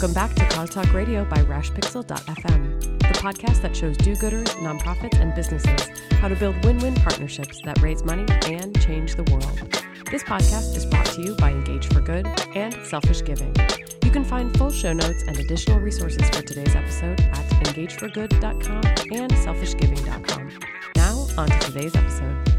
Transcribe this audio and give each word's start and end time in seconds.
Welcome 0.00 0.14
back 0.14 0.32
to 0.36 0.46
Cause 0.54 0.70
Talk 0.70 0.92
Radio 0.94 1.24
by 1.24 1.38
RashPixel.fm, 1.38 2.98
the 3.00 3.18
podcast 3.18 3.62
that 3.62 3.74
shows 3.74 3.96
do 3.96 4.14
gooders, 4.14 4.46
nonprofits, 4.58 5.18
and 5.18 5.34
businesses 5.34 5.88
how 6.20 6.28
to 6.28 6.36
build 6.36 6.64
win 6.64 6.78
win 6.78 6.94
partnerships 6.94 7.60
that 7.62 7.82
raise 7.82 8.04
money 8.04 8.24
and 8.46 8.80
change 8.80 9.16
the 9.16 9.24
world. 9.24 9.58
This 10.08 10.22
podcast 10.22 10.76
is 10.76 10.86
brought 10.86 11.06
to 11.06 11.22
you 11.22 11.34
by 11.34 11.50
Engage 11.50 11.88
for 11.88 12.00
Good 12.00 12.28
and 12.54 12.74
Selfish 12.86 13.24
Giving. 13.24 13.52
You 14.04 14.12
can 14.12 14.22
find 14.22 14.56
full 14.56 14.70
show 14.70 14.92
notes 14.92 15.24
and 15.26 15.36
additional 15.36 15.80
resources 15.80 16.30
for 16.30 16.42
today's 16.42 16.76
episode 16.76 17.20
at 17.20 17.44
engageforgood.com 17.64 18.84
and 18.84 19.32
selfishgiving.com. 19.32 20.60
Now, 20.94 21.26
on 21.36 21.48
to 21.48 21.58
today's 21.58 21.96
episode. 21.96 22.57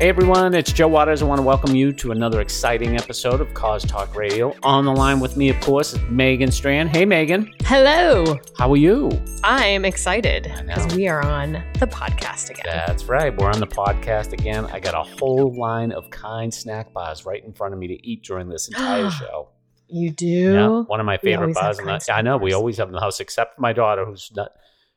Hey 0.00 0.08
everyone, 0.08 0.54
it's 0.54 0.72
Joe 0.72 0.88
Waters. 0.88 1.22
I 1.22 1.24
want 1.24 1.38
to 1.38 1.42
welcome 1.42 1.74
you 1.74 1.92
to 1.94 2.10
another 2.10 2.40
exciting 2.40 2.96
episode 2.96 3.40
of 3.40 3.54
Cause 3.54 3.84
Talk 3.84 4.14
Radio. 4.16 4.54
On 4.64 4.84
the 4.84 4.92
line 4.92 5.20
with 5.20 5.36
me, 5.36 5.48
of 5.48 5.58
course, 5.60 5.94
is 5.94 6.00
Megan 6.10 6.50
Strand. 6.50 6.90
Hey 6.90 7.04
Megan, 7.04 7.54
Hello. 7.62 8.38
how 8.58 8.70
are 8.72 8.76
you? 8.76 9.10
I'm 9.44 9.84
excited 9.84 10.52
because 10.66 10.94
we 10.94 11.06
are 11.08 11.24
on 11.24 11.52
the 11.78 11.86
podcast 11.86 12.50
again. 12.50 12.64
That's 12.66 13.04
right, 13.04 13.34
we're 13.36 13.48
on 13.50 13.60
the 13.60 13.68
podcast 13.68 14.32
again. 14.32 14.66
I 14.66 14.80
got 14.80 14.94
a 14.94 15.08
whole 15.18 15.56
line 15.58 15.92
of 15.92 16.10
kind 16.10 16.52
snack 16.52 16.92
bars 16.92 17.24
right 17.24 17.42
in 17.42 17.52
front 17.52 17.72
of 17.72 17.78
me 17.80 17.86
to 17.86 18.06
eat 18.06 18.24
during 18.24 18.48
this 18.48 18.68
entire 18.68 19.10
show. 19.10 19.48
You 19.86 20.10
do? 20.10 20.26
Yeah, 20.54 20.68
one 20.82 21.00
of 21.00 21.06
my 21.06 21.18
favorite 21.18 21.54
bars. 21.54 21.78
I 22.10 22.20
know 22.20 22.36
we 22.36 22.52
always 22.52 22.76
have 22.78 22.88
in 22.88 22.94
the 22.94 23.00
house, 23.00 23.20
except 23.20 23.54
for 23.54 23.60
my 23.62 23.72
daughter, 23.72 24.04
who's 24.04 24.30
not, 24.34 24.50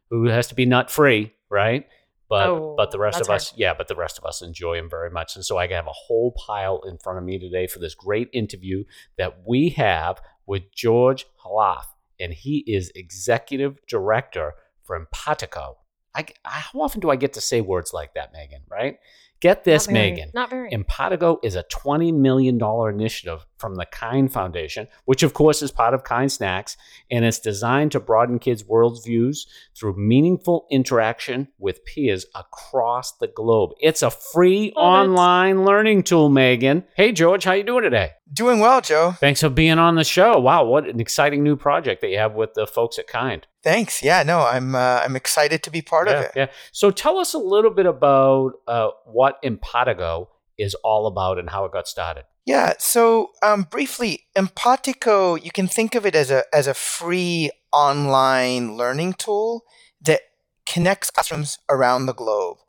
who 0.10 0.26
has 0.26 0.48
to 0.48 0.56
be 0.56 0.66
nut 0.66 0.90
free, 0.92 1.34
right? 1.50 1.86
But 2.30 2.50
Oh, 2.50 2.74
but 2.76 2.92
the 2.92 3.00
rest 3.00 3.22
of 3.22 3.30
us, 3.30 3.54
yeah, 3.56 3.74
but 3.74 3.88
the 3.88 3.96
rest 3.96 4.18
of 4.18 4.26
us 4.26 4.42
enjoy 4.42 4.76
them 4.76 4.90
very 4.90 5.10
much, 5.10 5.36
and 5.36 5.46
so 5.46 5.58
I 5.58 5.68
have 5.68 5.88
a 5.88 5.94
whole 5.94 6.32
pile 6.32 6.82
in 6.86 6.98
front 6.98 7.20
of 7.20 7.26
me 7.26 7.40
today 7.40 7.68
for 7.68 7.80
this 7.80 7.96
great 7.96 8.30
interview 8.34 8.84
that 9.18 9.48
we 9.48 9.70
have 9.70 10.22
with 10.46 10.72
George 10.74 11.26
Khalaf, 11.40 11.86
and 12.20 12.34
he 12.34 12.64
is 12.68 12.92
executive 12.96 13.80
director 13.88 14.54
for 14.84 15.00
Empatico. 15.00 15.76
I, 16.16 16.26
how 16.44 16.80
often 16.82 17.00
do 17.00 17.10
I 17.10 17.16
get 17.16 17.34
to 17.34 17.42
say 17.42 17.62
words 17.62 17.94
like 17.94 18.16
that, 18.16 18.34
Megan? 18.34 18.64
Right? 18.70 18.98
Get 19.40 19.64
this, 19.64 19.88
Not 19.88 19.94
Megan. 19.94 20.32
Not 20.34 20.50
very. 20.50 20.72
Empatico 20.72 21.38
is 21.44 21.56
a 21.56 21.64
$20 21.64 22.14
million 22.14 22.60
initiative 22.90 23.46
from 23.58 23.76
the 23.76 23.86
Kind 23.86 24.32
Foundation, 24.32 24.88
which 25.06 25.24
of 25.24 25.34
course 25.34 25.62
is 25.62 25.72
part 25.72 25.94
of 25.94 26.04
Kind 26.04 26.32
Snacks, 26.32 26.78
and 27.10 27.26
it's 27.26 27.40
designed 27.40 27.92
to 27.94 28.00
broaden 28.00 28.40
kids' 28.40 28.64
worldviews 28.64 29.48
through 29.76 29.98
meaningful 29.98 30.68
interaction 30.72 31.48
with 31.58 31.86
peers 31.86 32.26
across 32.36 33.14
the 33.18 33.28
globe. 33.28 33.72
It's 33.80 34.02
a 34.02 34.12
free 34.12 34.74
Love 34.76 34.84
it. 34.84 35.10
online 35.10 35.66
learning 35.66 36.04
tool, 36.04 36.30
Megan. 36.30 36.84
Hey 36.96 37.12
George, 37.12 37.44
how 37.44 37.54
you 37.54 37.64
doing 37.64 37.84
today? 37.84 38.12
Doing 38.32 38.60
well, 38.60 38.82
Joe. 38.82 39.14
Thanks 39.20 39.42
for 39.42 39.50
being 39.50 39.80
on 39.80 39.96
the 39.96 40.04
show. 40.04 40.40
Wow, 40.40 40.66
what 40.66 40.88
an 40.88 41.00
exciting 41.00 41.44
new 41.44 41.56
project 41.56 42.02
that 42.02 42.10
you 42.10 42.18
have 42.18 42.34
with 42.34 42.54
the 42.56 42.68
folks 42.68 43.00
at 43.00 43.08
Kind. 43.08 43.48
Thanks. 43.64 44.04
Yeah, 44.04 44.24
no, 44.24 44.42
I'm 44.42 44.76
uh, 44.76 45.02
I'm 45.04 45.16
excited 45.16 45.64
to 45.64 45.72
be 45.72 45.82
part 45.82 46.08
yeah, 46.08 46.14
of 46.14 46.26
it. 46.26 46.32
yeah. 46.36 46.48
So 46.72 46.92
tell 46.92 47.18
us 47.18 47.34
a 47.34 47.38
little 47.38 47.72
bit 47.72 47.86
about 47.86 48.54
uh, 48.68 48.90
what 49.06 49.42
Empatico 49.44 50.28
is 50.58 50.74
all 50.84 51.08
about 51.08 51.38
and 51.38 51.50
how 51.50 51.66
it 51.66 51.72
got 51.72 51.88
started. 51.88 52.26
Yeah. 52.48 52.76
So 52.80 53.32
um, 53.44 53.64
briefly, 53.64 54.28
Empatico, 54.38 55.44
you 55.44 55.52
can 55.52 55.68
think 55.68 55.96
of 55.96 56.06
it 56.06 56.16
as 56.16 56.32
a 56.32 56.44
as 56.56 56.68
a 56.68 56.74
free 56.74 57.52
online 57.74 58.78
learning 58.78 59.14
tool 59.16 59.64
that 60.02 60.22
connects 60.66 61.12
classrooms 61.12 61.60
around 61.70 62.06
the 62.06 62.14
globe. 62.14 62.60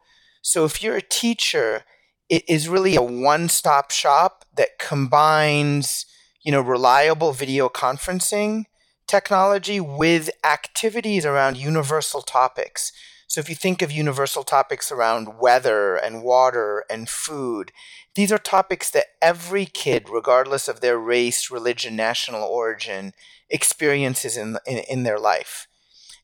So 0.42 0.64
if 0.64 0.82
you're 0.82 0.96
a 0.96 1.02
teacher, 1.02 1.84
it 2.28 2.42
is 2.48 2.68
really 2.68 2.96
a 2.96 3.03
one-stop 3.03 3.91
shop 3.92 4.44
that 4.56 4.78
combines, 4.80 6.06
you 6.42 6.53
know, 6.53 6.60
reliable 6.60 7.32
video 7.32 7.69
conferencing 7.69 8.64
technology 9.06 9.80
with 9.80 10.30
activities 10.44 11.24
around 11.24 11.56
universal 11.56 12.22
topics. 12.22 12.92
So 13.28 13.41
if 13.41 13.50
you 13.50 13.55
think 13.55 13.83
of 13.83 13.93
universal 13.93 14.43
topics 14.43 14.91
around 14.91 15.39
weather 15.39 15.97
and 15.97 16.22
water 16.22 16.84
and 16.89 17.11
food, 17.11 17.72
these 18.15 18.33
are 18.33 18.39
topics 18.39 18.91
that 18.91 19.05
every 19.21 19.66
kid, 19.66 20.09
regardless 20.09 20.66
of 20.66 20.81
their 20.81 20.99
race, 20.99 21.50
religion, 21.50 21.94
national 21.94 22.43
origin, 22.43 23.12
experiences 23.50 24.39
in, 24.39 24.56
in, 24.66 24.78
in 24.89 25.03
their 25.03 25.19
life. 25.19 25.69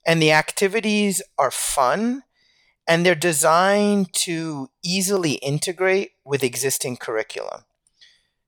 And 0.07 0.21
the 0.21 0.33
activities 0.33 1.21
are 1.39 1.51
fun 1.51 2.23
and 2.89 3.05
they're 3.05 3.15
designed 3.15 4.15
to 4.15 4.71
easily 4.83 5.33
integrate 5.35 6.13
with 6.25 6.43
existing 6.43 6.97
curriculum. 6.97 7.65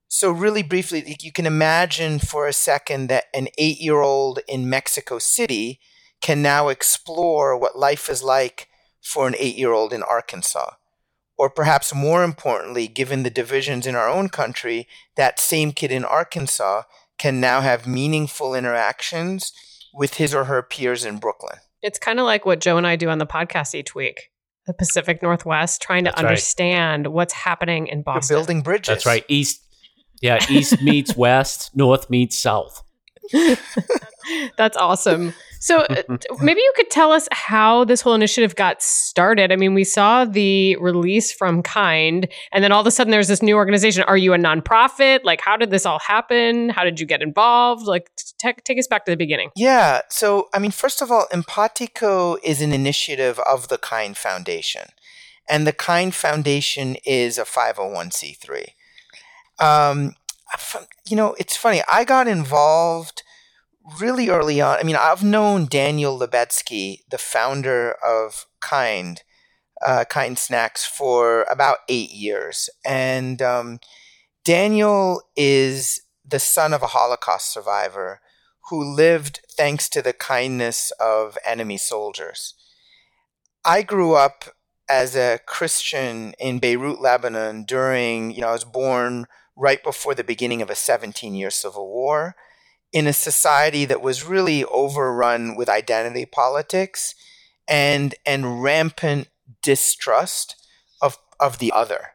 So, 0.07 0.31
really 0.31 0.63
briefly, 0.63 1.15
you 1.19 1.31
can 1.31 1.45
imagine 1.45 2.17
for 2.17 2.47
a 2.47 2.53
second 2.53 3.07
that 3.07 3.25
an 3.35 3.49
eight 3.57 3.79
year 3.79 4.01
old 4.01 4.39
in 4.47 4.69
Mexico 4.69 5.19
City 5.19 5.79
can 6.21 6.41
now 6.41 6.67
explore 6.67 7.57
what 7.57 7.77
life 7.77 8.09
is 8.09 8.23
like 8.23 8.67
for 9.01 9.27
an 9.27 9.35
eight 9.37 9.55
year 9.57 9.71
old 9.71 9.93
in 9.93 10.03
Arkansas. 10.03 10.71
Or 11.37 11.49
perhaps 11.49 11.93
more 11.93 12.23
importantly, 12.23 12.87
given 12.87 13.21
the 13.23 13.29
divisions 13.29 13.85
in 13.85 13.95
our 13.95 14.09
own 14.09 14.27
country, 14.29 14.87
that 15.15 15.39
same 15.39 15.71
kid 15.71 15.91
in 15.91 16.03
Arkansas 16.03 16.83
can 17.19 17.39
now 17.39 17.61
have 17.61 17.85
meaningful 17.87 18.55
interactions 18.55 19.51
with 19.93 20.15
his 20.15 20.33
or 20.33 20.45
her 20.45 20.61
peers 20.63 21.05
in 21.05 21.17
Brooklyn. 21.17 21.57
It's 21.83 21.99
kind 21.99 22.19
of 22.19 22.25
like 22.25 22.45
what 22.45 22.59
Joe 22.59 22.77
and 22.77 22.87
I 22.87 22.95
do 22.95 23.09
on 23.09 23.19
the 23.19 23.25
podcast 23.27 23.75
each 23.75 23.93
week. 23.93 24.31
The 24.65 24.73
Pacific 24.73 25.21
Northwest, 25.21 25.81
trying 25.81 26.03
to 26.05 26.09
That's 26.09 26.23
right. 26.23 26.29
understand 26.29 27.07
what's 27.07 27.33
happening 27.33 27.87
in 27.87 27.99
You're 27.99 28.03
Boston. 28.03 28.35
building 28.35 28.61
bridges. 28.61 28.87
That's 28.87 29.05
right. 29.05 29.23
East, 29.27 29.61
yeah, 30.21 30.39
east 30.49 30.81
meets 30.81 31.15
west, 31.15 31.75
north 31.75 32.09
meets 32.09 32.37
south. 32.37 32.83
That's 34.57 34.77
awesome. 34.77 35.33
So 35.59 35.79
uh, 35.81 36.17
maybe 36.41 36.61
you 36.61 36.73
could 36.75 36.89
tell 36.89 37.11
us 37.11 37.27
how 37.31 37.83
this 37.83 38.01
whole 38.01 38.13
initiative 38.13 38.55
got 38.55 38.81
started. 38.81 39.51
I 39.51 39.55
mean, 39.55 39.73
we 39.73 39.83
saw 39.83 40.25
the 40.25 40.75
release 40.77 41.31
from 41.31 41.63
Kind, 41.63 42.27
and 42.51 42.63
then 42.63 42.71
all 42.71 42.81
of 42.81 42.87
a 42.87 42.91
sudden 42.91 43.11
there's 43.11 43.27
this 43.27 43.41
new 43.41 43.55
organization. 43.55 44.03
Are 44.03 44.17
you 44.17 44.33
a 44.33 44.37
nonprofit? 44.37 45.23
Like, 45.23 45.41
how 45.41 45.57
did 45.57 45.71
this 45.71 45.85
all 45.85 45.99
happen? 45.99 46.69
How 46.69 46.83
did 46.83 46.99
you 46.99 47.05
get 47.05 47.21
involved? 47.21 47.85
Like, 47.85 48.11
t- 48.15 48.53
take 48.63 48.79
us 48.79 48.87
back 48.87 49.05
to 49.05 49.11
the 49.11 49.17
beginning. 49.17 49.51
Yeah. 49.55 50.01
So, 50.09 50.49
I 50.53 50.59
mean, 50.59 50.71
first 50.71 51.01
of 51.01 51.11
all, 51.11 51.25
Empatico 51.31 52.37
is 52.43 52.61
an 52.61 52.71
initiative 52.71 53.39
of 53.39 53.67
the 53.67 53.77
Kind 53.77 54.17
Foundation. 54.17 54.89
And 55.49 55.65
the 55.65 55.73
Kind 55.73 56.13
Foundation 56.13 56.97
is 57.05 57.37
a 57.37 57.43
501c3. 57.43 58.65
Um, 59.59 60.13
f- 60.53 60.87
you 61.09 61.15
know, 61.15 61.35
it's 61.39 61.57
funny. 61.57 61.81
I 61.87 62.03
got 62.03 62.27
involved 62.27 63.23
really 63.99 64.29
early 64.29 64.59
on. 64.61 64.77
I 64.79 64.83
mean, 64.83 64.95
I've 64.95 65.23
known 65.23 65.65
Daniel 65.65 66.19
Lubetzky, 66.19 66.99
the 67.09 67.17
founder 67.17 67.95
of 68.05 68.45
Kind, 68.59 69.23
uh, 69.85 70.05
Kind 70.09 70.37
Snacks, 70.37 70.85
for 70.85 71.43
about 71.49 71.79
eight 71.87 72.11
years. 72.11 72.69
And 72.85 73.41
um, 73.41 73.79
Daniel 74.43 75.21
is 75.35 76.01
the 76.25 76.39
son 76.39 76.73
of 76.73 76.83
a 76.83 76.87
Holocaust 76.87 77.51
survivor 77.53 78.19
who 78.69 78.83
lived 78.83 79.39
thanks 79.55 79.87
to 79.89 80.01
the 80.01 80.13
kindness 80.13 80.91
of 80.99 81.37
enemy 81.45 81.77
soldiers. 81.77 82.53
I 83.63 83.81
grew 83.81 84.13
up 84.13 84.45
as 84.89 85.15
a 85.15 85.39
Christian 85.45 86.33
in 86.39 86.59
Beirut, 86.59 87.01
Lebanon 87.01 87.63
during, 87.63 88.31
you 88.31 88.41
know, 88.41 88.49
I 88.49 88.53
was 88.53 88.63
born 88.63 89.25
right 89.57 89.83
before 89.83 90.13
the 90.13 90.23
beginning 90.23 90.61
of 90.61 90.69
a 90.69 90.75
17 90.75 91.33
year 91.35 91.49
civil 91.49 91.87
war 91.87 92.35
in 92.93 93.07
a 93.07 93.13
society 93.13 93.83
that 93.85 94.01
was 94.01 94.23
really 94.23 94.63
overrun 94.65 95.55
with 95.55 95.67
identity 95.67 96.25
politics 96.25 97.15
and 97.67 98.15
and 98.25 98.63
rampant 98.63 99.27
distrust 99.61 100.55
of 101.01 101.17
of 101.39 101.59
the 101.59 101.71
other. 101.71 102.11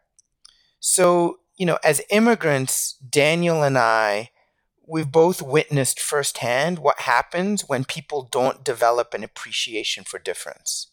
So, 0.81 1.41
you 1.57 1.67
know, 1.67 1.79
as 1.85 2.03
immigrants, 2.11 2.95
Daniel 3.09 3.63
and 3.63 3.77
I 3.77 4.31
we've 4.87 5.13
both 5.13 5.41
witnessed 5.41 6.01
firsthand 6.01 6.79
what 6.79 7.01
happens 7.01 7.69
when 7.69 7.85
people 7.85 8.29
don't 8.31 8.65
develop 8.65 9.15
an 9.15 9.25
appreciation 9.25 10.05
for 10.05 10.19
difference. 10.19 10.89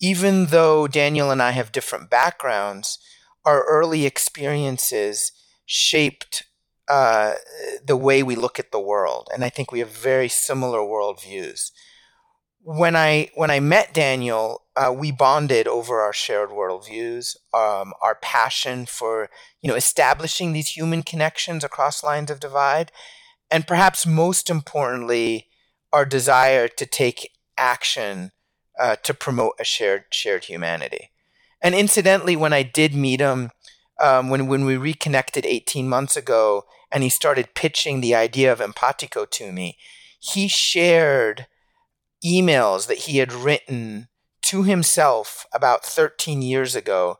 Even 0.00 0.46
though 0.46 0.88
Daniel 0.88 1.30
and 1.30 1.42
I 1.42 1.52
have 1.52 1.72
different 1.72 2.10
backgrounds, 2.10 2.98
our 3.44 3.64
early 3.64 4.06
experiences 4.06 5.32
shaped 5.72 6.44
uh, 6.86 7.32
the 7.82 7.96
way 7.96 8.22
we 8.22 8.36
look 8.36 8.58
at 8.58 8.72
the 8.72 8.80
world, 8.80 9.28
and 9.32 9.42
I 9.42 9.48
think 9.48 9.72
we 9.72 9.78
have 9.78 9.88
very 9.88 10.28
similar 10.28 10.80
worldviews. 10.80 11.70
When 12.60 12.94
I 12.94 13.30
when 13.34 13.50
I 13.50 13.58
met 13.58 13.94
Daniel, 13.94 14.64
uh, 14.76 14.92
we 14.92 15.10
bonded 15.10 15.66
over 15.66 16.00
our 16.00 16.12
shared 16.12 16.50
worldviews, 16.50 17.36
um, 17.54 17.94
our 18.02 18.16
passion 18.20 18.84
for 18.84 19.30
you 19.62 19.68
know 19.68 19.74
establishing 19.74 20.52
these 20.52 20.76
human 20.76 21.02
connections 21.02 21.64
across 21.64 22.04
lines 22.04 22.30
of 22.30 22.38
divide, 22.38 22.92
and 23.50 23.66
perhaps 23.66 24.06
most 24.06 24.50
importantly, 24.50 25.48
our 25.90 26.04
desire 26.04 26.68
to 26.68 26.84
take 26.84 27.30
action 27.56 28.32
uh, 28.78 28.96
to 28.96 29.14
promote 29.14 29.54
a 29.58 29.64
shared 29.64 30.04
shared 30.10 30.44
humanity. 30.44 31.08
And 31.62 31.74
incidentally, 31.74 32.36
when 32.36 32.52
I 32.52 32.64
did 32.64 32.94
meet 32.94 33.20
him, 33.20 33.50
um, 34.02 34.28
when 34.28 34.46
when 34.48 34.64
we 34.64 34.76
reconnected 34.76 35.46
18 35.46 35.88
months 35.88 36.16
ago, 36.16 36.64
and 36.90 37.02
he 37.02 37.08
started 37.08 37.54
pitching 37.54 38.00
the 38.00 38.14
idea 38.14 38.52
of 38.52 38.58
Empatico 38.58 39.28
to 39.30 39.52
me, 39.52 39.78
he 40.20 40.48
shared 40.48 41.46
emails 42.24 42.86
that 42.88 42.98
he 42.98 43.18
had 43.18 43.32
written 43.32 44.08
to 44.42 44.64
himself 44.64 45.46
about 45.54 45.84
13 45.84 46.42
years 46.42 46.74
ago 46.74 47.16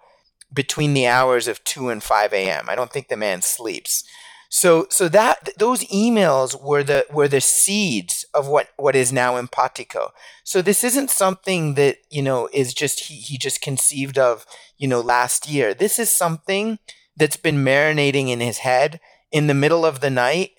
between 0.52 0.92
the 0.92 1.06
hours 1.06 1.48
of 1.48 1.64
2 1.64 1.88
and 1.88 2.02
5 2.02 2.32
a.m. 2.32 2.66
I 2.68 2.74
don't 2.74 2.92
think 2.92 3.08
the 3.08 3.16
man 3.16 3.42
sleeps. 3.42 4.04
So 4.50 4.86
so 4.90 5.08
that 5.08 5.48
those 5.58 5.84
emails 5.84 6.60
were 6.62 6.82
the 6.82 7.06
were 7.10 7.28
the 7.28 7.40
seeds 7.40 8.21
of 8.34 8.48
what 8.48 8.68
what 8.76 8.96
is 8.96 9.12
now 9.12 9.40
Empatico. 9.40 10.10
So 10.44 10.62
this 10.62 10.84
isn't 10.84 11.10
something 11.10 11.74
that, 11.74 11.98
you 12.10 12.22
know, 12.22 12.48
is 12.52 12.74
just 12.74 13.04
he 13.04 13.16
he 13.16 13.38
just 13.38 13.60
conceived 13.60 14.18
of, 14.18 14.46
you 14.78 14.88
know, 14.88 15.00
last 15.00 15.48
year. 15.48 15.74
This 15.74 15.98
is 15.98 16.10
something 16.10 16.78
that's 17.16 17.36
been 17.36 17.64
marinating 17.64 18.28
in 18.28 18.40
his 18.40 18.58
head 18.58 19.00
in 19.30 19.46
the 19.46 19.54
middle 19.54 19.84
of 19.84 20.00
the 20.00 20.10
night, 20.10 20.50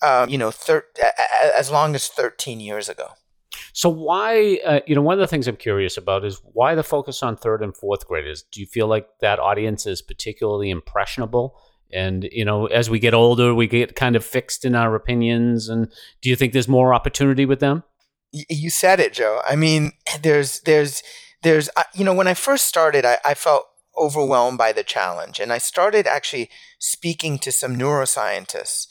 uh, 0.00 0.26
you 0.28 0.38
know, 0.38 0.50
thir- 0.50 0.86
as 1.56 1.70
long 1.70 1.94
as 1.94 2.08
13 2.08 2.60
years 2.60 2.88
ago. 2.88 3.08
So 3.74 3.88
why, 3.88 4.60
uh, 4.64 4.80
you 4.86 4.94
know, 4.94 5.02
one 5.02 5.14
of 5.14 5.20
the 5.20 5.26
things 5.26 5.48
I'm 5.48 5.56
curious 5.56 5.96
about 5.96 6.24
is 6.24 6.40
why 6.52 6.74
the 6.74 6.82
focus 6.82 7.22
on 7.22 7.36
third 7.36 7.62
and 7.62 7.76
fourth 7.76 8.06
graders? 8.06 8.42
Do 8.42 8.60
you 8.60 8.66
feel 8.66 8.86
like 8.86 9.08
that 9.20 9.38
audience 9.38 9.86
is 9.86 10.02
particularly 10.02 10.70
impressionable? 10.70 11.56
And 11.92 12.28
you 12.32 12.44
know, 12.44 12.66
as 12.66 12.88
we 12.88 12.98
get 12.98 13.14
older, 13.14 13.54
we 13.54 13.66
get 13.66 13.96
kind 13.96 14.16
of 14.16 14.24
fixed 14.24 14.64
in 14.64 14.74
our 14.74 14.94
opinions. 14.94 15.68
And 15.68 15.92
do 16.20 16.28
you 16.28 16.36
think 16.36 16.52
there's 16.52 16.68
more 16.68 16.94
opportunity 16.94 17.44
with 17.44 17.60
them? 17.60 17.84
You 18.32 18.70
said 18.70 18.98
it, 18.98 19.12
Joe. 19.12 19.42
I 19.46 19.56
mean, 19.56 19.92
there's, 20.22 20.60
there's, 20.60 21.02
there's, 21.42 21.68
you 21.94 22.02
know, 22.02 22.14
when 22.14 22.28
I 22.28 22.34
first 22.34 22.64
started, 22.64 23.04
I, 23.04 23.18
I 23.24 23.34
felt 23.34 23.66
overwhelmed 23.96 24.56
by 24.56 24.72
the 24.72 24.82
challenge, 24.82 25.38
and 25.38 25.52
I 25.52 25.58
started 25.58 26.06
actually 26.06 26.48
speaking 26.78 27.38
to 27.40 27.52
some 27.52 27.76
neuroscientists. 27.76 28.86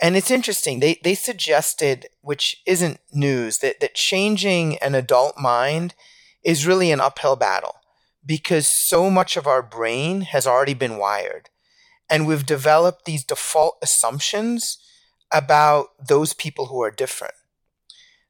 And 0.00 0.16
it's 0.16 0.30
interesting. 0.30 0.80
They 0.80 0.98
they 1.02 1.14
suggested, 1.14 2.08
which 2.22 2.60
isn't 2.66 2.98
news, 3.12 3.58
that 3.58 3.80
that 3.80 3.94
changing 3.94 4.76
an 4.78 4.94
adult 4.94 5.38
mind 5.38 5.94
is 6.44 6.66
really 6.66 6.90
an 6.90 7.00
uphill 7.00 7.36
battle 7.36 7.76
because 8.24 8.66
so 8.66 9.10
much 9.10 9.36
of 9.36 9.46
our 9.46 9.62
brain 9.62 10.22
has 10.22 10.46
already 10.46 10.74
been 10.74 10.98
wired. 10.98 11.50
And 12.12 12.26
we've 12.26 12.44
developed 12.44 13.06
these 13.06 13.24
default 13.24 13.78
assumptions 13.80 14.76
about 15.32 15.86
those 15.98 16.34
people 16.34 16.66
who 16.66 16.82
are 16.82 16.90
different. 16.90 17.32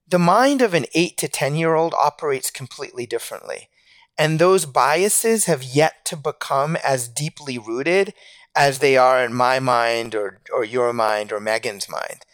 The 0.08 0.20
mind 0.20 0.62
of 0.62 0.72
an 0.72 0.86
8 0.94 1.18
to 1.18 1.26
10 1.26 1.56
year 1.56 1.74
old 1.74 1.92
operates 1.94 2.48
completely 2.48 3.06
differently. 3.06 3.70
And 4.16 4.38
those 4.38 4.66
biases 4.66 5.46
have 5.46 5.64
yet 5.64 6.04
to 6.04 6.16
become 6.16 6.76
as 6.76 7.08
deeply 7.08 7.58
rooted 7.58 8.14
as 8.54 8.78
they 8.78 8.96
are 8.96 9.24
in 9.24 9.34
my 9.34 9.58
mind 9.58 10.14
or, 10.14 10.40
or 10.54 10.64
your 10.64 10.92
mind 10.92 11.32
or 11.32 11.40
Megan's 11.40 11.88
mind. 11.88 12.24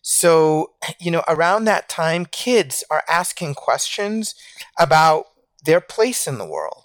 So, 0.00 0.72
you 0.98 1.10
know, 1.10 1.24
around 1.28 1.64
that 1.64 1.90
time, 1.90 2.24
kids 2.24 2.82
are 2.90 3.04
asking 3.10 3.56
questions 3.56 4.34
about 4.78 5.26
their 5.66 5.82
place 5.82 6.26
in 6.26 6.38
the 6.38 6.48
world 6.48 6.83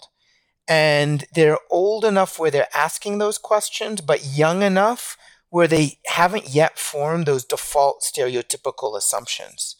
and 0.70 1.24
they're 1.34 1.58
old 1.68 2.04
enough 2.04 2.38
where 2.38 2.52
they're 2.52 2.68
asking 2.72 3.18
those 3.18 3.38
questions, 3.38 4.00
but 4.00 4.24
young 4.24 4.62
enough 4.62 5.16
where 5.48 5.66
they 5.66 5.98
haven't 6.06 6.48
yet 6.48 6.78
formed 6.78 7.26
those 7.26 7.44
default 7.44 8.02
stereotypical 8.02 8.96
assumptions. 8.96 9.74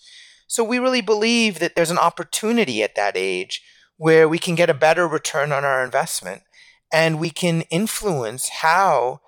So 0.49 0.65
we 0.65 0.81
really 0.81 1.01
believe 1.01 1.61
that 1.61 1.77
there's 1.77 1.93
an 1.93 1.99
opportunity 1.99 2.83
at 2.83 2.97
that 2.97 3.17
age 3.17 3.63
where 3.99 4.29
we 4.29 4.41
can 4.41 4.57
get 4.57 4.69
a 4.69 4.75
better 4.75 5.07
return 5.07 5.53
on 5.53 5.65
our 5.65 5.85
investment 5.85 6.43
and 6.93 7.21
we 7.21 7.31
can 7.31 7.61
influence 7.71 8.49
how 8.49 9.21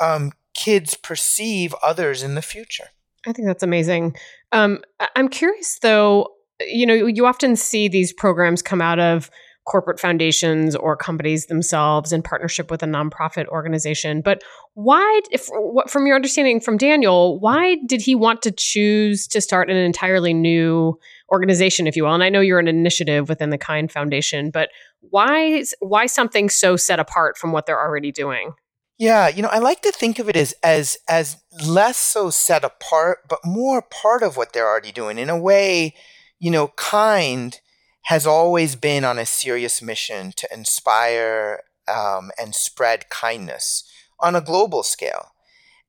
um, 0.00 0.32
kids 0.54 0.94
perceive 0.94 1.74
others 1.82 2.22
in 2.22 2.34
the 2.34 2.40
future. 2.40 2.88
I 3.26 3.34
think 3.34 3.46
that's 3.46 3.62
amazing. 3.62 4.16
Um, 4.52 4.82
I'm 5.14 5.28
curious 5.28 5.78
though, 5.80 6.28
you 6.60 6.86
know, 6.86 6.94
you 6.94 7.26
often 7.26 7.56
see 7.56 7.88
these 7.88 8.14
programs 8.14 8.62
come 8.62 8.80
out 8.80 8.98
of 8.98 9.30
corporate 9.70 10.00
foundations 10.00 10.74
or 10.74 10.96
companies 10.96 11.46
themselves 11.46 12.12
in 12.12 12.22
partnership 12.22 12.72
with 12.72 12.82
a 12.82 12.86
nonprofit 12.86 13.46
organization. 13.46 14.20
But 14.20 14.42
why, 14.74 15.20
if, 15.30 15.46
what, 15.50 15.88
from 15.88 16.08
your 16.08 16.16
understanding 16.16 16.58
from 16.58 16.76
Daniel, 16.76 17.38
why 17.38 17.76
did 17.86 18.02
he 18.02 18.16
want 18.16 18.42
to 18.42 18.50
choose 18.50 19.28
to 19.28 19.40
start 19.40 19.70
an 19.70 19.76
entirely 19.76 20.34
new 20.34 20.98
organization, 21.30 21.86
if 21.86 21.94
you 21.94 22.02
will? 22.02 22.14
And 22.14 22.24
I 22.24 22.30
know 22.30 22.40
you're 22.40 22.58
an 22.58 22.66
initiative 22.66 23.28
within 23.28 23.50
the 23.50 23.58
Kind 23.58 23.92
Foundation, 23.92 24.50
but 24.50 24.70
why 25.08 25.62
why 25.78 26.06
something 26.06 26.50
so 26.50 26.74
set 26.74 26.98
apart 26.98 27.38
from 27.38 27.52
what 27.52 27.66
they're 27.66 27.80
already 27.80 28.10
doing? 28.10 28.54
Yeah, 28.98 29.28
you 29.28 29.40
know, 29.40 29.48
I 29.52 29.60
like 29.60 29.82
to 29.82 29.92
think 29.92 30.18
of 30.18 30.28
it 30.28 30.36
as 30.36 30.52
as 30.64 30.98
as 31.08 31.36
less 31.64 31.96
so 31.96 32.28
set 32.28 32.64
apart, 32.64 33.20
but 33.28 33.38
more 33.44 33.82
part 33.82 34.24
of 34.24 34.36
what 34.36 34.52
they're 34.52 34.68
already 34.68 34.90
doing. 34.90 35.16
In 35.16 35.30
a 35.30 35.38
way, 35.38 35.94
you 36.40 36.50
know, 36.50 36.68
kind 36.76 37.60
has 38.10 38.26
always 38.26 38.74
been 38.74 39.04
on 39.04 39.20
a 39.20 39.24
serious 39.24 39.80
mission 39.80 40.32
to 40.34 40.48
inspire 40.52 41.62
um, 41.86 42.32
and 42.36 42.56
spread 42.56 43.08
kindness 43.08 43.88
on 44.18 44.34
a 44.34 44.40
global 44.40 44.82
scale. 44.82 45.26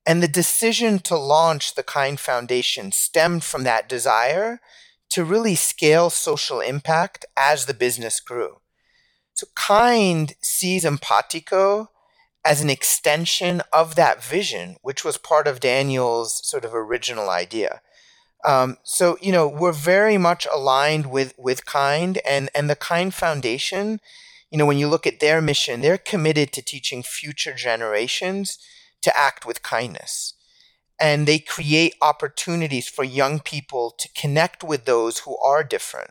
And 0.06 0.22
the 0.22 0.28
decision 0.28 1.00
to 1.00 1.16
launch 1.16 1.74
the 1.74 1.82
Kind 1.82 2.20
Foundation 2.20 2.92
stemmed 2.92 3.42
from 3.42 3.64
that 3.64 3.88
desire 3.88 4.60
to 5.10 5.24
really 5.24 5.56
scale 5.56 6.10
social 6.10 6.60
impact 6.60 7.24
as 7.36 7.66
the 7.66 7.74
business 7.74 8.20
grew. 8.20 8.60
So 9.34 9.48
Kind 9.56 10.34
sees 10.40 10.84
Empatico 10.84 11.88
as 12.44 12.60
an 12.60 12.70
extension 12.70 13.62
of 13.72 13.96
that 13.96 14.22
vision, 14.22 14.76
which 14.80 15.04
was 15.04 15.18
part 15.18 15.48
of 15.48 15.58
Daniel's 15.58 16.40
sort 16.48 16.64
of 16.64 16.72
original 16.72 17.28
idea. 17.28 17.80
Um, 18.44 18.78
so 18.82 19.16
you 19.20 19.32
know 19.32 19.46
we're 19.48 19.72
very 19.72 20.18
much 20.18 20.46
aligned 20.52 21.06
with 21.06 21.34
with 21.38 21.64
Kind 21.64 22.18
and 22.26 22.50
and 22.54 22.68
the 22.68 22.76
Kind 22.76 23.14
Foundation. 23.14 24.00
You 24.50 24.58
know 24.58 24.66
when 24.66 24.78
you 24.78 24.88
look 24.88 25.06
at 25.06 25.20
their 25.20 25.40
mission, 25.40 25.80
they're 25.80 25.98
committed 25.98 26.52
to 26.52 26.62
teaching 26.62 27.02
future 27.02 27.54
generations 27.54 28.58
to 29.02 29.16
act 29.16 29.46
with 29.46 29.62
kindness, 29.62 30.34
and 31.00 31.26
they 31.26 31.38
create 31.38 31.94
opportunities 32.00 32.88
for 32.88 33.04
young 33.04 33.40
people 33.40 33.94
to 33.98 34.08
connect 34.14 34.64
with 34.64 34.84
those 34.84 35.20
who 35.20 35.38
are 35.38 35.62
different, 35.64 36.10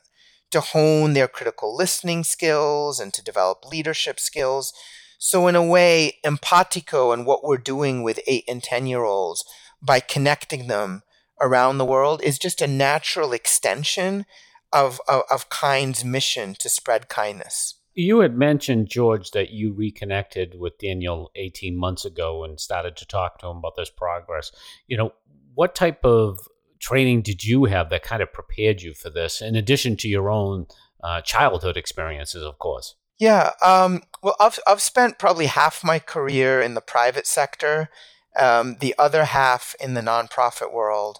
to 0.51 0.61
hone 0.61 1.13
their 1.13 1.27
critical 1.27 1.75
listening 1.75 2.23
skills 2.23 2.99
and 2.99 3.13
to 3.13 3.23
develop 3.23 3.65
leadership 3.65 4.19
skills. 4.19 4.73
So 5.17 5.47
in 5.47 5.55
a 5.55 5.63
way, 5.63 6.19
Empatico 6.25 7.13
and 7.13 7.25
what 7.25 7.43
we're 7.43 7.57
doing 7.57 8.03
with 8.03 8.19
eight 8.25 8.45
and 8.47 8.63
ten 8.63 8.87
year 8.87 9.03
olds 9.03 9.43
by 9.81 9.99
connecting 9.99 10.67
them 10.67 11.03
around 11.41 11.77
the 11.77 11.85
world 11.85 12.21
is 12.23 12.39
just 12.39 12.61
a 12.61 12.67
natural 12.67 13.33
extension 13.33 14.25
of, 14.71 15.01
of, 15.07 15.23
of 15.29 15.49
kind's 15.49 16.05
mission 16.05 16.55
to 16.59 16.69
spread 16.69 17.09
kindness. 17.09 17.75
You 17.93 18.19
had 18.21 18.37
mentioned, 18.37 18.87
George, 18.87 19.31
that 19.31 19.49
you 19.49 19.73
reconnected 19.73 20.57
with 20.57 20.77
Daniel 20.77 21.29
18 21.35 21.75
months 21.75 22.05
ago 22.05 22.45
and 22.45 22.59
started 22.59 22.95
to 22.97 23.05
talk 23.05 23.39
to 23.39 23.47
him 23.47 23.57
about 23.57 23.75
this 23.75 23.89
progress. 23.89 24.51
You 24.87 24.95
know, 24.95 25.13
what 25.55 25.75
type 25.75 26.05
of 26.05 26.39
training 26.79 27.21
did 27.21 27.43
you 27.43 27.65
have 27.65 27.89
that 27.89 28.03
kind 28.03 28.21
of 28.21 28.31
prepared 28.31 28.81
you 28.81 28.93
for 28.93 29.09
this, 29.09 29.41
in 29.41 29.55
addition 29.55 29.97
to 29.97 30.07
your 30.07 30.29
own 30.29 30.67
uh, 31.03 31.21
childhood 31.21 31.75
experiences, 31.75 32.43
of 32.43 32.59
course? 32.59 32.95
Yeah. 33.19 33.51
Um, 33.61 34.03
well, 34.23 34.35
I've, 34.39 34.57
I've 34.65 34.81
spent 34.81 35.19
probably 35.19 35.47
half 35.47 35.83
my 35.83 35.99
career 35.99 36.61
in 36.61 36.73
the 36.73 36.81
private 36.81 37.27
sector 37.27 37.89
um, 38.39 38.77
the 38.79 38.95
other 38.97 39.25
half 39.25 39.75
in 39.79 39.93
the 39.93 40.01
nonprofit 40.01 40.71
world. 40.71 41.19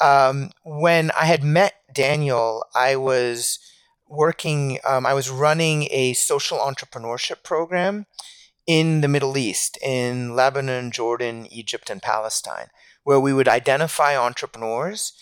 Um, 0.00 0.50
when 0.64 1.10
I 1.12 1.24
had 1.24 1.42
met 1.42 1.74
Daniel, 1.92 2.64
I 2.74 2.96
was 2.96 3.58
working, 4.08 4.78
um, 4.84 5.06
I 5.06 5.14
was 5.14 5.30
running 5.30 5.88
a 5.90 6.12
social 6.12 6.58
entrepreneurship 6.58 7.42
program 7.42 8.06
in 8.66 9.00
the 9.00 9.08
Middle 9.08 9.38
East, 9.38 9.78
in 9.82 10.34
Lebanon, 10.34 10.90
Jordan, 10.90 11.46
Egypt, 11.50 11.88
and 11.88 12.02
Palestine, 12.02 12.66
where 13.04 13.20
we 13.20 13.32
would 13.32 13.48
identify 13.48 14.16
entrepreneurs 14.16 15.12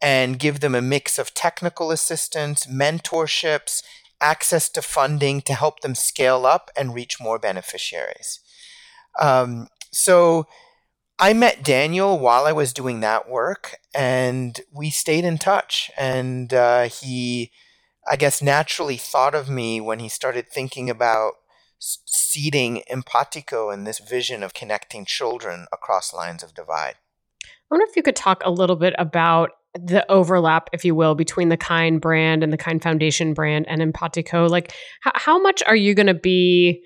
and 0.00 0.38
give 0.38 0.60
them 0.60 0.74
a 0.74 0.82
mix 0.82 1.18
of 1.18 1.34
technical 1.34 1.90
assistance, 1.90 2.66
mentorships, 2.66 3.82
access 4.20 4.68
to 4.68 4.80
funding 4.82 5.40
to 5.42 5.54
help 5.54 5.80
them 5.80 5.94
scale 5.94 6.46
up 6.46 6.70
and 6.76 6.94
reach 6.94 7.20
more 7.20 7.38
beneficiaries. 7.38 8.40
Um, 9.20 9.68
so 9.90 10.46
I 11.22 11.34
met 11.34 11.62
Daniel 11.62 12.18
while 12.18 12.46
I 12.46 12.52
was 12.52 12.72
doing 12.72 12.98
that 12.98 13.28
work, 13.28 13.76
and 13.94 14.60
we 14.72 14.90
stayed 14.90 15.24
in 15.24 15.38
touch. 15.38 15.88
And 15.96 16.52
uh, 16.52 16.88
he, 16.88 17.52
I 18.10 18.16
guess, 18.16 18.42
naturally 18.42 18.96
thought 18.96 19.32
of 19.32 19.48
me 19.48 19.80
when 19.80 20.00
he 20.00 20.08
started 20.08 20.48
thinking 20.48 20.90
about 20.90 21.34
seeding 21.78 22.82
Empatico 22.90 23.72
and 23.72 23.86
this 23.86 24.00
vision 24.00 24.42
of 24.42 24.52
connecting 24.52 25.04
children 25.04 25.66
across 25.72 26.12
lines 26.12 26.42
of 26.42 26.54
divide. 26.54 26.96
I 27.44 27.48
wonder 27.70 27.86
if 27.88 27.94
you 27.94 28.02
could 28.02 28.16
talk 28.16 28.42
a 28.44 28.50
little 28.50 28.74
bit 28.74 28.94
about 28.98 29.50
the 29.74 30.04
overlap, 30.10 30.70
if 30.72 30.84
you 30.84 30.96
will, 30.96 31.14
between 31.14 31.50
the 31.50 31.56
Kind 31.56 32.00
brand 32.00 32.42
and 32.42 32.52
the 32.52 32.58
Kind 32.58 32.82
Foundation 32.82 33.32
brand 33.32 33.66
and 33.68 33.80
Empatico. 33.80 34.50
Like, 34.50 34.72
h- 35.06 35.12
how 35.14 35.40
much 35.40 35.62
are 35.68 35.76
you 35.76 35.94
going 35.94 36.08
to 36.08 36.14
be 36.14 36.82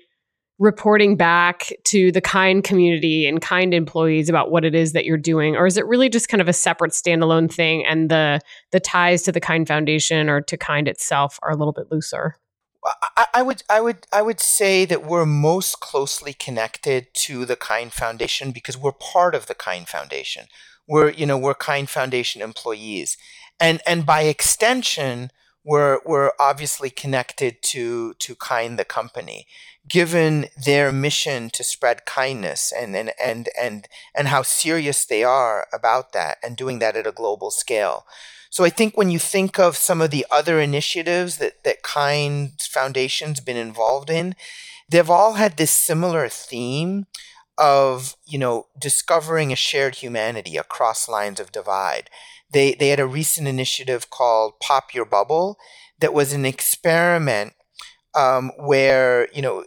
reporting 0.59 1.15
back 1.15 1.71
to 1.85 2.11
the 2.11 2.21
kind 2.21 2.63
community 2.63 3.27
and 3.27 3.41
kind 3.41 3.73
employees 3.73 4.27
about 4.27 4.49
what 4.49 4.65
it 4.65 4.73
is 4.73 4.93
that 4.93 5.05
you're 5.05 5.17
doing? 5.17 5.55
Or 5.55 5.67
is 5.67 5.77
it 5.77 5.85
really 5.85 6.09
just 6.09 6.29
kind 6.29 6.41
of 6.41 6.47
a 6.47 6.53
separate 6.53 6.91
standalone 6.91 7.51
thing 7.51 7.85
and 7.85 8.09
the 8.09 8.39
the 8.71 8.79
ties 8.79 9.21
to 9.23 9.31
the 9.31 9.39
kind 9.39 9.67
foundation 9.67 10.29
or 10.29 10.41
to 10.41 10.57
kind 10.57 10.87
itself 10.87 11.39
are 11.43 11.51
a 11.51 11.55
little 11.55 11.73
bit 11.73 11.91
looser? 11.91 12.35
I, 13.15 13.25
I 13.35 13.41
would 13.41 13.63
I 13.69 13.81
would 13.81 14.07
I 14.11 14.21
would 14.21 14.39
say 14.39 14.85
that 14.85 15.05
we're 15.05 15.25
most 15.25 15.79
closely 15.79 16.33
connected 16.33 17.13
to 17.15 17.45
the 17.45 17.55
Kind 17.55 17.91
Foundation 17.93 18.51
because 18.51 18.77
we're 18.77 18.91
part 18.91 19.35
of 19.35 19.47
the 19.47 19.55
Kind 19.55 19.87
Foundation. 19.87 20.45
We're 20.87 21.11
you 21.11 21.25
know 21.25 21.37
we're 21.37 21.55
Kind 21.55 21.89
Foundation 21.89 22.41
employees, 22.41 23.17
and 23.59 23.81
and 23.85 24.05
by 24.05 24.23
extension 24.23 25.31
we're 25.67 25.99
we're 26.05 26.31
obviously 26.39 26.89
connected 26.89 27.61
to 27.61 28.13
to 28.13 28.35
Kind 28.35 28.79
the 28.79 28.85
company, 28.85 29.47
given 29.87 30.47
their 30.65 30.93
mission 30.93 31.49
to 31.49 31.63
spread 31.63 32.05
kindness 32.05 32.71
and 32.71 32.95
and 32.95 33.11
and 33.21 33.49
and 33.61 33.87
and 34.15 34.29
how 34.29 34.43
serious 34.43 35.05
they 35.05 35.25
are 35.25 35.67
about 35.73 36.13
that 36.13 36.37
and 36.41 36.55
doing 36.55 36.79
that 36.79 36.95
at 36.95 37.05
a 37.05 37.11
global 37.11 37.51
scale. 37.51 38.05
So 38.49 38.63
I 38.63 38.69
think 38.69 38.95
when 38.95 39.11
you 39.11 39.19
think 39.19 39.59
of 39.59 39.75
some 39.75 39.99
of 39.99 40.09
the 40.09 40.25
other 40.31 40.61
initiatives 40.61 41.37
that, 41.37 41.65
that 41.65 41.83
Kind 41.83 42.61
Foundation's 42.61 43.41
been 43.41 43.57
involved 43.57 44.09
in, 44.09 44.35
they've 44.89 45.09
all 45.09 45.33
had 45.33 45.57
this 45.57 45.71
similar 45.71 46.29
theme 46.29 47.07
of, 47.57 48.15
you 48.25 48.37
know, 48.37 48.67
discovering 48.79 49.51
a 49.51 49.55
shared 49.57 49.95
humanity 49.95 50.55
across 50.55 51.09
lines 51.09 51.41
of 51.41 51.51
divide. 51.51 52.09
They, 52.51 52.73
they 52.73 52.89
had 52.89 52.99
a 52.99 53.07
recent 53.07 53.47
initiative 53.47 54.09
called 54.09 54.59
Pop 54.61 54.93
Your 54.93 55.05
Bubble 55.05 55.57
that 55.99 56.13
was 56.13 56.33
an 56.33 56.45
experiment 56.45 57.53
um, 58.15 58.51
where, 58.57 59.27
you 59.33 59.41
know, 59.41 59.63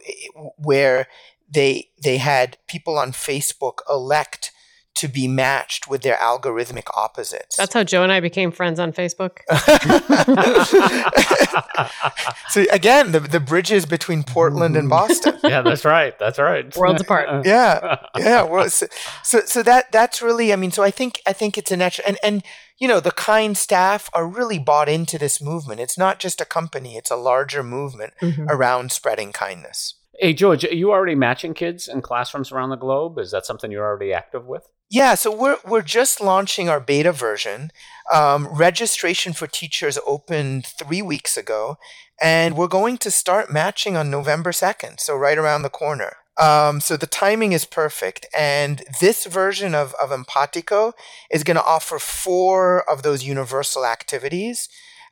where 0.57 1.07
they, 1.49 1.89
they 2.01 2.17
had 2.17 2.57
people 2.67 2.97
on 2.97 3.11
Facebook 3.11 3.79
elect 3.89 4.51
to 4.93 5.07
be 5.07 5.27
matched 5.27 5.89
with 5.89 6.01
their 6.01 6.17
algorithmic 6.17 6.85
opposites. 6.95 7.55
That's 7.55 7.73
how 7.73 7.83
Joe 7.83 8.03
and 8.03 8.11
I 8.11 8.19
became 8.19 8.51
friends 8.51 8.79
on 8.79 8.91
Facebook. 8.91 9.39
so 12.49 12.65
again, 12.71 13.11
the 13.11 13.19
the 13.19 13.39
bridges 13.39 13.85
between 13.85 14.23
Portland 14.23 14.75
and 14.75 14.89
Boston. 14.89 15.39
yeah, 15.43 15.61
that's 15.61 15.85
right. 15.85 16.17
That's 16.19 16.37
right. 16.37 16.75
Worlds 16.75 17.01
apart. 17.01 17.45
yeah, 17.45 17.97
yeah. 18.17 18.43
Well, 18.43 18.69
so, 18.69 18.87
so 19.23 19.41
so 19.45 19.63
that 19.63 19.91
that's 19.91 20.21
really. 20.21 20.53
I 20.53 20.55
mean, 20.55 20.71
so 20.71 20.83
I 20.83 20.91
think 20.91 21.21
I 21.25 21.33
think 21.33 21.57
it's 21.57 21.71
a 21.71 21.77
natural 21.77 22.07
and 22.07 22.17
and 22.21 22.43
you 22.81 22.87
know 22.87 22.99
the 22.99 23.11
kind 23.11 23.55
staff 23.55 24.09
are 24.11 24.27
really 24.27 24.57
bought 24.57 24.89
into 24.89 25.19
this 25.19 25.39
movement. 25.39 25.79
It's 25.79 25.99
not 25.99 26.19
just 26.19 26.41
a 26.41 26.45
company; 26.45 26.97
it's 26.97 27.11
a 27.11 27.15
larger 27.15 27.61
movement 27.61 28.13
mm-hmm. 28.19 28.49
around 28.49 28.91
spreading 28.91 29.31
kindness. 29.31 29.93
Hey, 30.19 30.33
George, 30.33 30.65
are 30.65 30.73
you 30.73 30.91
already 30.91 31.15
matching 31.15 31.53
kids 31.53 31.87
in 31.87 32.01
classrooms 32.01 32.51
around 32.51 32.71
the 32.71 32.75
globe? 32.75 33.19
Is 33.19 33.31
that 33.31 33.45
something 33.45 33.71
you're 33.71 33.85
already 33.85 34.11
active 34.11 34.47
with? 34.47 34.67
Yeah, 34.89 35.13
so 35.13 35.33
we're 35.33 35.57
we're 35.63 35.83
just 35.83 36.19
launching 36.19 36.69
our 36.69 36.79
beta 36.79 37.11
version. 37.11 37.71
Um, 38.11 38.47
registration 38.51 39.33
for 39.33 39.45
teachers 39.45 39.99
opened 40.05 40.65
three 40.65 41.03
weeks 41.03 41.37
ago, 41.37 41.77
and 42.19 42.57
we're 42.57 42.67
going 42.67 42.97
to 42.97 43.11
start 43.11 43.53
matching 43.53 43.95
on 43.95 44.09
November 44.09 44.51
second, 44.51 44.99
so 44.99 45.15
right 45.15 45.37
around 45.37 45.61
the 45.61 45.69
corner. 45.69 46.17
Um, 46.37 46.79
so 46.79 46.97
the 46.97 47.07
timing 47.07 47.51
is 47.51 47.65
perfect, 47.65 48.25
and 48.35 48.83
this 49.01 49.25
version 49.25 49.75
of 49.75 49.93
of 50.01 50.09
Empatico 50.11 50.93
is 51.29 51.43
going 51.43 51.57
to 51.57 51.65
offer 51.65 51.99
four 51.99 52.89
of 52.89 53.03
those 53.03 53.23
universal 53.23 53.85
activities. 53.85 54.69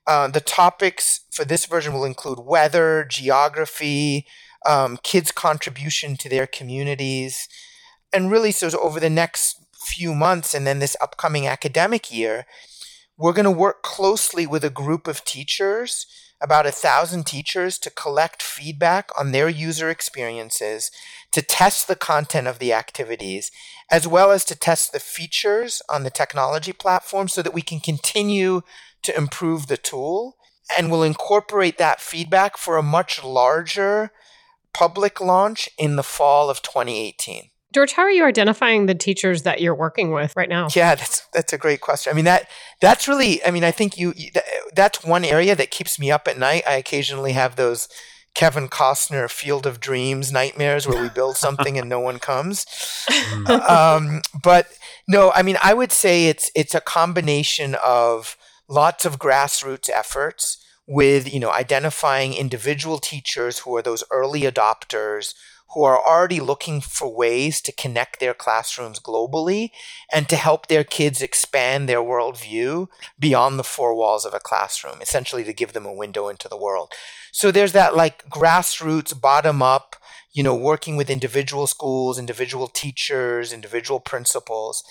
Uh, 0.07 0.27
the 0.27 0.41
topics 0.41 1.21
for 1.31 1.45
this 1.45 1.65
version 1.65 1.93
will 1.93 2.05
include 2.05 2.39
weather, 2.39 3.05
geography, 3.07 4.25
um, 4.65 4.97
kids' 5.03 5.31
contribution 5.31 6.15
to 6.17 6.29
their 6.29 6.47
communities, 6.47 7.47
and 8.11 8.31
really, 8.31 8.51
so 8.51 8.69
over 8.79 8.99
the 8.99 9.09
next 9.09 9.57
few 9.85 10.13
months 10.13 10.53
and 10.53 10.65
then 10.65 10.79
this 10.79 10.95
upcoming 11.01 11.47
academic 11.47 12.11
year, 12.11 12.45
we're 13.17 13.33
going 13.33 13.45
to 13.45 13.51
work 13.51 13.83
closely 13.83 14.47
with 14.47 14.63
a 14.63 14.69
group 14.69 15.07
of 15.07 15.23
teachers, 15.25 16.05
about 16.41 16.65
a 16.65 16.71
thousand 16.71 17.25
teachers, 17.25 17.77
to 17.79 17.89
collect 17.89 18.41
feedback 18.41 19.09
on 19.17 19.31
their 19.31 19.49
user 19.49 19.89
experiences, 19.89 20.91
to 21.31 21.41
test 21.41 21.87
the 21.87 21.95
content 21.95 22.47
of 22.47 22.59
the 22.59 22.73
activities, 22.73 23.51
as 23.91 24.07
well 24.07 24.31
as 24.31 24.45
to 24.45 24.55
test 24.57 24.91
the 24.91 24.99
features 24.99 25.81
on 25.89 26.03
the 26.03 26.09
technology 26.09 26.73
platform 26.73 27.27
so 27.27 27.41
that 27.41 27.53
we 27.53 27.61
can 27.61 27.79
continue 27.79 28.61
to 29.01 29.15
improve 29.17 29.67
the 29.67 29.77
tool. 29.77 30.37
And 30.77 30.91
we'll 30.91 31.03
incorporate 31.03 31.77
that 31.77 31.99
feedback 31.99 32.57
for 32.57 32.77
a 32.77 32.83
much 32.83 33.23
larger 33.23 34.11
public 34.73 35.19
launch 35.19 35.67
in 35.77 35.95
the 35.95 36.03
fall 36.03 36.49
of 36.49 36.61
2018. 36.61 37.49
George, 37.73 37.91
how 37.91 38.01
are 38.01 38.11
you 38.11 38.25
identifying 38.25 38.87
the 38.87 38.95
teachers 38.95 39.43
that 39.43 39.61
you're 39.61 39.75
working 39.75 40.11
with 40.11 40.35
right 40.35 40.49
now? 40.49 40.67
Yeah, 40.75 40.95
that's 40.95 41.27
that's 41.33 41.53
a 41.53 41.57
great 41.57 41.81
question. 41.81 42.11
I 42.11 42.15
mean 42.15 42.25
that 42.25 42.49
that's 42.81 43.07
really 43.07 43.43
I 43.45 43.51
mean 43.51 43.63
I 43.63 43.71
think 43.71 43.97
you 43.97 44.13
that's 44.73 45.03
one 45.03 45.23
area 45.23 45.55
that 45.55 45.69
keeps 45.69 45.99
me 45.99 46.09
up 46.09 46.27
at 46.27 46.37
night. 46.37 46.63
I 46.67 46.73
occasionally 46.73 47.33
have 47.33 47.55
those 47.55 47.87
Kevin 48.33 48.69
Costner 48.69 49.29
Field 49.29 49.67
of 49.67 49.79
Dreams 49.79 50.31
nightmares 50.31 50.87
where 50.87 51.01
we 51.01 51.09
build 51.09 51.37
something 51.45 51.77
and 51.77 51.87
no 51.87 51.99
one 51.99 52.17
comes. 52.17 52.65
Mm. 53.09 53.69
um, 53.69 54.21
but 54.41 54.67
no, 55.07 55.31
I 55.35 55.43
mean 55.43 55.57
I 55.61 55.75
would 55.75 55.91
say 55.91 56.25
it's 56.25 56.49
it's 56.55 56.73
a 56.73 56.81
combination 56.81 57.75
of 57.83 58.35
lots 58.67 59.05
of 59.05 59.19
grassroots 59.19 59.89
efforts 59.93 60.57
with 60.87 61.31
you 61.31 61.39
know 61.39 61.51
identifying 61.51 62.33
individual 62.33 62.97
teachers 62.97 63.59
who 63.59 63.75
are 63.75 63.83
those 63.83 64.03
early 64.09 64.41
adopters 64.41 65.35
who 65.73 65.83
are 65.83 65.99
already 65.99 66.39
looking 66.39 66.81
for 66.81 67.13
ways 67.13 67.61
to 67.61 67.71
connect 67.71 68.19
their 68.19 68.33
classrooms 68.33 68.99
globally 68.99 69.69
and 70.11 70.27
to 70.29 70.35
help 70.35 70.67
their 70.67 70.83
kids 70.83 71.21
expand 71.21 71.87
their 71.87 72.01
worldview 72.01 72.87
beyond 73.19 73.59
the 73.59 73.63
four 73.63 73.95
walls 73.95 74.25
of 74.25 74.33
a 74.33 74.39
classroom, 74.39 75.01
essentially 75.01 75.43
to 75.43 75.53
give 75.53 75.73
them 75.73 75.85
a 75.85 75.93
window 75.93 76.27
into 76.27 76.47
the 76.47 76.57
world. 76.57 76.91
So 77.31 77.51
there's 77.51 77.73
that 77.73 77.95
like 77.95 78.27
grassroots, 78.29 79.19
bottom 79.19 79.61
up, 79.61 79.95
you 80.31 80.43
know, 80.43 80.55
working 80.55 80.95
with 80.95 81.09
individual 81.09 81.67
schools, 81.67 82.17
individual 82.17 82.67
teachers, 82.67 83.53
individual 83.53 83.99
principals. 83.99 84.83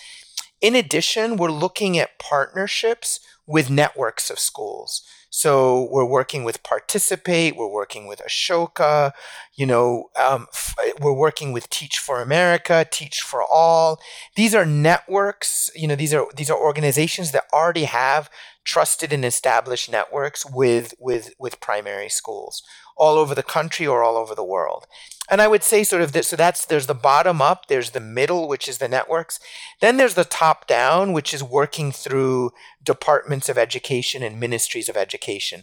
In 0.61 0.75
addition, 0.75 1.37
we're 1.37 1.50
looking 1.50 1.99
at 1.99 2.18
partnerships 2.18 3.20
with 3.47 3.70
networks 3.70 4.30
of 4.30 4.38
schools. 4.38 5.02
So 5.30 5.88
we're 5.90 6.06
working 6.06 6.42
with 6.42 6.62
Participate, 6.62 7.56
we're 7.56 7.70
working 7.70 8.06
with 8.06 8.20
Ashoka, 8.20 9.12
you 9.54 9.66
know, 9.66 10.04
um, 10.18 10.47
f- 10.52 10.75
we're 11.00 11.12
working 11.12 11.52
with 11.52 11.68
Teach 11.68 11.99
for 11.99 12.23
America, 12.23 12.87
Teach 12.90 13.20
for 13.20 13.42
All. 13.42 14.00
These 14.37 14.54
are 14.54 14.64
networks, 14.64 15.70
you 15.75 15.87
know, 15.87 15.97
these 15.97 16.14
are 16.14 16.26
these 16.35 16.50
are 16.50 16.58
organizations 16.58 17.32
that 17.32 17.44
already 17.52 17.85
have 17.85 18.30
trusted 18.64 19.12
and 19.12 19.25
established 19.25 19.90
networks 19.90 20.44
with 20.47 20.94
with 20.99 21.32
with 21.38 21.61
primary 21.61 22.08
schools 22.08 22.62
all 22.97 23.16
over 23.16 23.35
the 23.35 23.42
country 23.42 23.87
or 23.87 24.02
all 24.02 24.16
over 24.16 24.35
the 24.35 24.44
world. 24.44 24.87
And 25.30 25.42
I 25.42 25.49
would 25.49 25.62
say 25.62 25.85
sort 25.85 26.02
of 26.02 26.12
this, 26.12 26.28
so 26.28 26.37
that's 26.37 26.64
there's 26.64 26.87
the 26.87 26.94
bottom 26.94 27.42
up, 27.42 27.66
there's 27.66 27.90
the 27.90 28.00
middle, 28.00 28.49
which 28.49 28.68
is 28.68 28.78
the 28.78 28.88
networks. 28.88 29.38
Then 29.80 29.97
there's 29.97 30.14
the 30.14 30.25
top 30.25 30.66
down, 30.66 31.12
which 31.12 31.35
is 31.35 31.42
working 31.42 31.92
through 31.92 32.52
departments 32.82 33.49
of 33.49 33.58
education 33.58 34.23
and 34.23 34.40
ministries 34.40 34.88
of 34.88 34.97
education. 34.97 35.62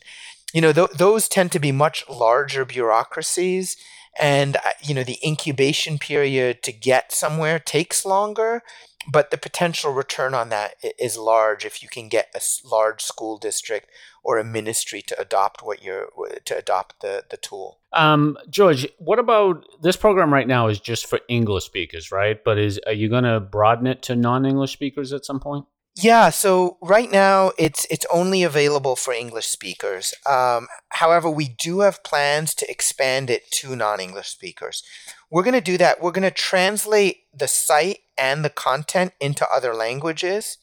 You 0.53 0.61
know, 0.61 0.71
th- 0.71 0.91
those 0.91 1.27
tend 1.27 1.51
to 1.53 1.59
be 1.59 1.71
much 1.71 2.07
larger 2.07 2.63
bureaucracies 2.63 3.75
and 4.19 4.55
uh, 4.57 4.69
you 4.81 4.93
know 4.93 5.03
the 5.03 5.19
incubation 5.25 5.97
period 5.97 6.63
to 6.63 6.71
get 6.71 7.11
somewhere 7.11 7.59
takes 7.59 8.05
longer 8.05 8.63
but 9.07 9.31
the 9.31 9.37
potential 9.37 9.91
return 9.91 10.33
on 10.33 10.49
that 10.49 10.75
is 10.99 11.17
large 11.17 11.65
if 11.65 11.83
you 11.83 11.89
can 11.89 12.09
get 12.09 12.33
a 12.35 12.41
large 12.67 13.01
school 13.01 13.37
district 13.37 13.89
or 14.23 14.37
a 14.39 14.43
ministry 14.43 15.01
to 15.03 15.19
adopt 15.19 15.61
what 15.63 15.83
you're 15.83 16.09
to 16.45 16.57
adopt 16.57 17.01
the 17.01 17.23
the 17.29 17.37
tool. 17.37 17.79
Um, 17.93 18.37
George, 18.49 18.87
what 18.97 19.19
about 19.19 19.65
this 19.81 19.95
program 19.95 20.33
right 20.33 20.47
now 20.47 20.67
is 20.67 20.79
just 20.79 21.05
for 21.05 21.19
English 21.27 21.65
speakers, 21.65 22.11
right? 22.11 22.43
But 22.43 22.57
is 22.57 22.79
are 22.85 22.93
you 22.93 23.09
going 23.09 23.23
to 23.23 23.39
broaden 23.39 23.87
it 23.87 24.01
to 24.03 24.15
non-English 24.15 24.73
speakers 24.73 25.13
at 25.13 25.25
some 25.25 25.39
point? 25.39 25.65
Yeah, 25.97 26.29
so 26.29 26.77
right 26.81 27.09
now 27.09 27.53
it's 27.57 27.87
it's 27.89 28.05
only 28.11 28.43
available 28.43 28.97
for 28.97 29.13
English 29.13 29.47
speakers. 29.47 30.13
Um, 30.25 30.67
however, 30.89 31.29
we 31.29 31.47
do 31.47 31.79
have 31.79 32.03
plans 32.03 32.53
to 32.55 32.69
expand 32.69 33.29
it 33.29 33.49
to 33.51 33.77
non-English 33.77 34.27
speakers. 34.27 34.83
We're 35.29 35.43
going 35.43 35.53
to 35.53 35.61
do 35.61 35.77
that. 35.77 36.01
We're 36.01 36.11
going 36.11 36.23
to 36.23 36.31
translate 36.31 37.19
the 37.33 37.47
site 37.47 37.99
and 38.17 38.43
the 38.43 38.49
content 38.49 39.13
into 39.21 39.47
other 39.47 39.73
languages. 39.73 40.57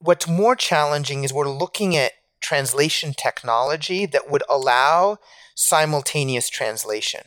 What's 0.00 0.26
more 0.26 0.56
challenging 0.56 1.22
is 1.22 1.32
we're 1.32 1.48
looking 1.48 1.96
at 1.96 2.12
translation 2.40 3.14
technology 3.14 4.06
that 4.06 4.28
would 4.28 4.42
allow 4.48 5.18
simultaneous 5.54 6.48
translation. 6.48 7.26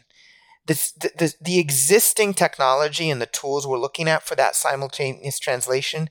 The, 0.66 0.76
the, 1.18 1.34
the 1.42 1.60
existing 1.60 2.34
technology 2.34 3.10
and 3.10 3.22
the 3.22 3.26
tools 3.26 3.68
we're 3.68 3.78
looking 3.78 4.08
at 4.08 4.24
for 4.24 4.36
that 4.36 4.56
simultaneous 4.56 5.38
translation 5.38 6.10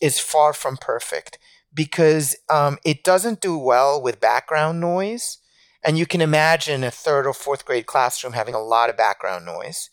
is 0.00 0.20
far 0.20 0.52
from 0.52 0.76
perfect 0.76 1.38
because 1.72 2.36
um, 2.48 2.78
it 2.84 3.04
doesn't 3.04 3.40
do 3.40 3.56
well 3.56 4.00
with 4.02 4.20
background 4.20 4.80
noise. 4.80 5.38
And 5.84 5.96
you 5.96 6.06
can 6.06 6.20
imagine 6.20 6.84
a 6.84 6.90
third 6.90 7.26
or 7.26 7.32
fourth 7.32 7.64
grade 7.64 7.86
classroom 7.86 8.34
having 8.34 8.54
a 8.54 8.62
lot 8.62 8.90
of 8.90 8.96
background 8.96 9.46
noise. 9.46 9.88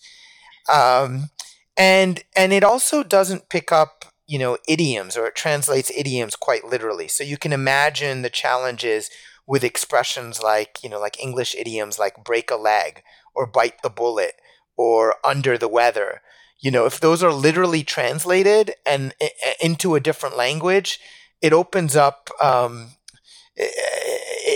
Um, 0.72 1.30
and 1.78 2.24
and 2.36 2.52
it 2.52 2.64
also 2.64 3.04
doesn't 3.04 3.50
pick 3.50 3.72
up 3.72 4.06
you 4.26 4.38
know 4.38 4.58
idioms 4.68 5.16
or 5.16 5.28
it 5.28 5.36
translates 5.36 5.92
idioms 5.96 6.36
quite 6.36 6.66
literally. 6.66 7.08
So 7.08 7.24
you 7.24 7.38
can 7.38 7.54
imagine 7.54 8.22
the 8.22 8.30
challenges 8.30 9.10
with 9.48 9.64
expressions 9.64 10.44
like 10.44 10.78
you 10.84 10.90
know 10.90 11.00
like 11.00 11.24
english 11.24 11.56
idioms 11.56 11.98
like 11.98 12.24
break 12.24 12.52
a 12.52 12.56
leg 12.56 13.02
or 13.34 13.48
bite 13.48 13.82
the 13.82 13.90
bullet 13.90 14.34
or 14.76 15.16
under 15.24 15.58
the 15.58 15.70
weather 15.70 16.22
you 16.60 16.72
know 16.72 16.86
if 16.86 17.00
those 17.00 17.24
are 17.24 17.32
literally 17.32 17.84
translated 17.84 18.74
and 18.86 19.14
eh, 19.22 19.30
eh, 19.46 19.54
into 19.62 19.96
a 19.96 20.00
different 20.00 20.36
language 20.38 21.00
it 21.42 21.54
opens 21.54 21.96
up 21.96 22.30
um, 22.42 22.92
eh, 23.58 23.68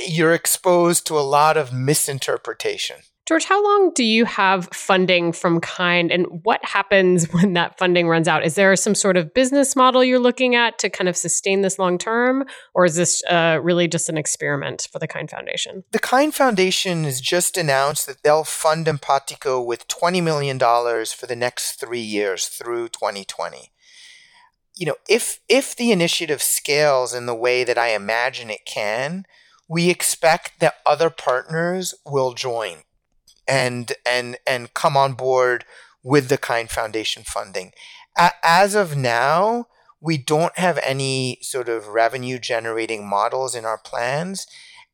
you're 0.08 0.34
exposed 0.34 1.06
to 1.06 1.18
a 1.18 1.22
lot 1.22 1.58
of 1.58 1.74
misinterpretation 1.74 2.98
George, 3.32 3.46
how 3.46 3.64
long 3.64 3.94
do 3.94 4.04
you 4.04 4.26
have 4.26 4.68
funding 4.74 5.32
from 5.32 5.62
Kind 5.62 6.12
and 6.12 6.26
what 6.44 6.60
happens 6.66 7.24
when 7.32 7.54
that 7.54 7.78
funding 7.78 8.10
runs 8.10 8.28
out? 8.28 8.44
Is 8.44 8.56
there 8.56 8.76
some 8.76 8.94
sort 8.94 9.16
of 9.16 9.34
business 9.34 9.74
model 9.74 10.04
you're 10.04 10.20
looking 10.20 10.54
at 10.54 10.78
to 10.80 10.90
kind 10.90 11.08
of 11.08 11.16
sustain 11.16 11.62
this 11.62 11.80
long 11.80 11.98
term? 11.98 12.44
Or 12.74 12.84
is 12.84 12.96
this 12.96 13.24
uh, 13.30 13.62
really 13.64 13.88
just 13.88 14.10
an 14.10 14.18
experiment 14.18 14.90
for 14.92 15.00
the 15.00 15.08
Kind 15.08 15.30
Foundation? 15.30 15.86
The 15.92 16.00
Kind 16.00 16.36
Foundation 16.36 17.06
has 17.06 17.22
just 17.22 17.58
announced 17.58 18.06
that 18.08 18.22
they'll 18.22 18.44
fund 18.44 18.88
Empatico 18.88 19.66
with 19.66 19.88
$20 19.88 20.22
million 20.22 20.60
for 20.60 21.26
the 21.26 21.38
next 21.38 21.80
three 21.80 22.02
years 22.02 22.50
through 22.50 22.90
2020 22.90 23.72
you 24.74 24.86
know, 24.86 24.96
if 25.08 25.42
if 25.50 25.76
the 25.76 25.92
initiative 25.92 26.42
scales 26.42 27.14
in 27.14 27.26
the 27.26 27.36
way 27.36 27.64
that 27.64 27.78
I 27.78 27.90
imagine 27.90 28.50
it 28.50 28.66
can, 28.66 29.26
we 29.68 29.90
expect 29.90 30.60
that 30.60 30.76
other 30.86 31.10
partners 31.10 31.94
will 32.06 32.34
join 32.34 32.78
and 33.52 33.94
and 34.06 34.38
and 34.48 34.74
come 34.74 34.98
on 34.98 35.14
board 35.14 35.66
with 36.04 36.30
the 36.30 36.38
kind 36.38 36.72
foundation 36.72 37.24
funding. 37.24 37.74
As 38.44 38.76
of 38.76 38.96
now 38.96 39.68
we 40.00 40.18
don't 40.18 40.58
have 40.58 40.80
any 40.84 41.38
sort 41.42 41.70
of 41.70 41.90
revenue 41.90 42.40
generating 42.40 43.08
models 43.08 43.54
in 43.56 43.66
our 43.66 43.78
plans 43.78 44.48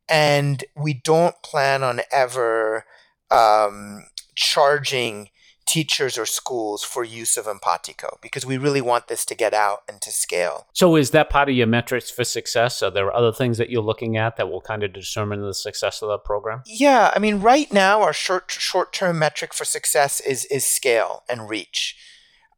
and 0.10 0.64
we 0.76 0.94
don't 0.94 1.42
plan 1.44 1.84
on 1.84 2.02
ever 2.12 2.86
um, 3.32 4.06
charging 4.36 5.30
teachers 5.68 6.18
or 6.18 6.26
schools 6.26 6.84
for 6.84 7.04
use 7.04 7.38
of 7.38 7.46
Empatico 7.46 8.20
because 8.22 8.46
we 8.46 8.58
really 8.58 8.82
want 8.82 9.08
this 9.08 9.26
to 9.26 9.36
get 9.36 9.54
out 9.54 9.84
and 9.88 10.02
to 10.02 10.12
scale. 10.12 10.68
So, 10.74 10.96
is 10.96 11.12
that 11.12 11.30
part 11.30 11.50
of 11.50 11.56
your 11.56 11.68
metrics 11.68 12.10
for 12.10 12.24
success? 12.24 12.82
Are 12.82 12.90
there 12.90 13.14
other 13.14 13.32
things 13.32 13.58
that 13.58 13.70
you're 13.70 13.84
looking 13.84 14.18
at 14.18 14.38
that 14.38 14.50
will 14.50 14.62
kind 14.62 14.84
of 14.84 14.94
determine 14.94 15.42
the 15.42 15.54
success 15.54 16.02
of 16.02 16.10
the 16.10 16.18
program? 16.18 16.64
Yeah, 16.66 17.12
I 17.16 17.20
mean, 17.20 17.42
right 17.42 17.72
now 17.72 18.02
our 18.02 18.14
short 18.14 18.50
short 18.50 18.94
term 18.94 19.20
metric 19.20 19.54
for 19.54 19.66
success 19.66 20.20
is 20.22 20.46
is 20.46 20.66
scale 20.66 21.24
and 21.30 21.50
reach, 21.50 21.98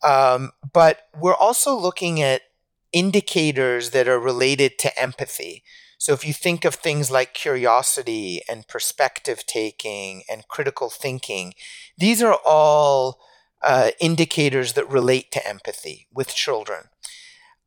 um, 0.03 0.51
but 0.71 1.07
we're 1.19 1.35
also 1.35 1.75
looking 1.75 2.21
at 2.21 2.43
indicators 2.93 3.91
that 3.91 4.07
are 4.07 4.19
related 4.19 4.77
to 4.79 4.99
empathy. 4.99 5.63
So 5.99 6.13
if 6.13 6.25
you 6.25 6.31
think 6.31 6.63
of 6.63 6.75
things 6.75 7.11
like 7.11 7.33
curiosity 7.33 8.41
and 8.47 8.65
perspective 8.67 9.45
taking 9.45 10.23
and 10.31 10.47
critical 10.47 10.89
thinking, 10.89 11.53
these 11.97 12.23
are 12.23 12.39
all 12.45 13.19
uh, 13.61 13.91
indicators 13.99 14.73
that 14.73 14.89
relate 14.89 15.29
to 15.31 15.45
empathy 15.45 16.07
with 16.13 16.33
children. 16.33 16.85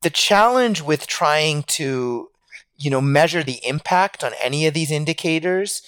The 0.00 0.08
challenge 0.08 0.80
with 0.80 1.06
trying 1.06 1.64
to, 1.64 2.30
you 2.74 2.90
know, 2.90 3.02
measure 3.02 3.42
the 3.42 3.60
impact 3.66 4.24
on 4.24 4.32
any 4.42 4.66
of 4.66 4.72
these 4.72 4.90
indicators 4.90 5.82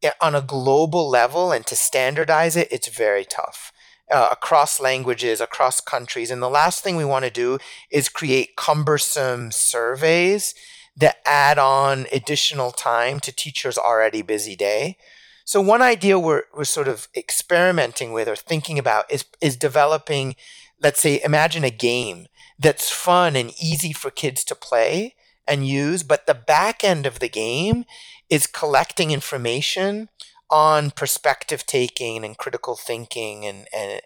eh, 0.00 0.12
on 0.20 0.36
a 0.36 0.40
global 0.40 1.10
level 1.10 1.50
and 1.50 1.66
to 1.66 1.74
standardize 1.74 2.56
it, 2.56 2.68
it's 2.70 2.88
very 2.88 3.24
tough. 3.24 3.72
Uh, 4.08 4.28
across 4.30 4.80
languages, 4.80 5.38
across 5.38 5.80
countries. 5.80 6.30
And 6.30 6.40
the 6.40 6.48
last 6.48 6.82
thing 6.82 6.96
we 6.96 7.04
want 7.04 7.26
to 7.26 7.30
do 7.30 7.58
is 7.90 8.08
create 8.08 8.56
cumbersome 8.56 9.50
surveys 9.50 10.54
that 10.98 11.18
add 11.24 11.58
on 11.58 12.06
additional 12.12 12.72
time 12.72 13.20
to 13.20 13.32
teachers' 13.32 13.78
already 13.78 14.22
busy 14.22 14.56
day. 14.56 14.98
So 15.44 15.60
one 15.60 15.80
idea 15.80 16.18
we're, 16.18 16.42
we're 16.54 16.64
sort 16.64 16.88
of 16.88 17.08
experimenting 17.16 18.12
with 18.12 18.28
or 18.28 18.36
thinking 18.36 18.78
about 18.78 19.10
is, 19.10 19.24
is 19.40 19.56
developing, 19.56 20.36
let's 20.82 21.00
say, 21.00 21.22
imagine 21.24 21.64
a 21.64 21.70
game 21.70 22.26
that's 22.58 22.90
fun 22.90 23.36
and 23.36 23.52
easy 23.62 23.92
for 23.92 24.10
kids 24.10 24.44
to 24.44 24.54
play 24.54 25.14
and 25.46 25.66
use, 25.66 26.02
but 26.02 26.26
the 26.26 26.34
back 26.34 26.84
end 26.84 27.06
of 27.06 27.20
the 27.20 27.28
game 27.28 27.84
is 28.28 28.46
collecting 28.46 29.10
information 29.10 30.08
on 30.50 30.90
perspective 30.90 31.66
taking 31.66 32.24
and 32.24 32.38
critical 32.38 32.76
thinking 32.76 33.44
and, 33.44 33.66
and, 33.72 34.00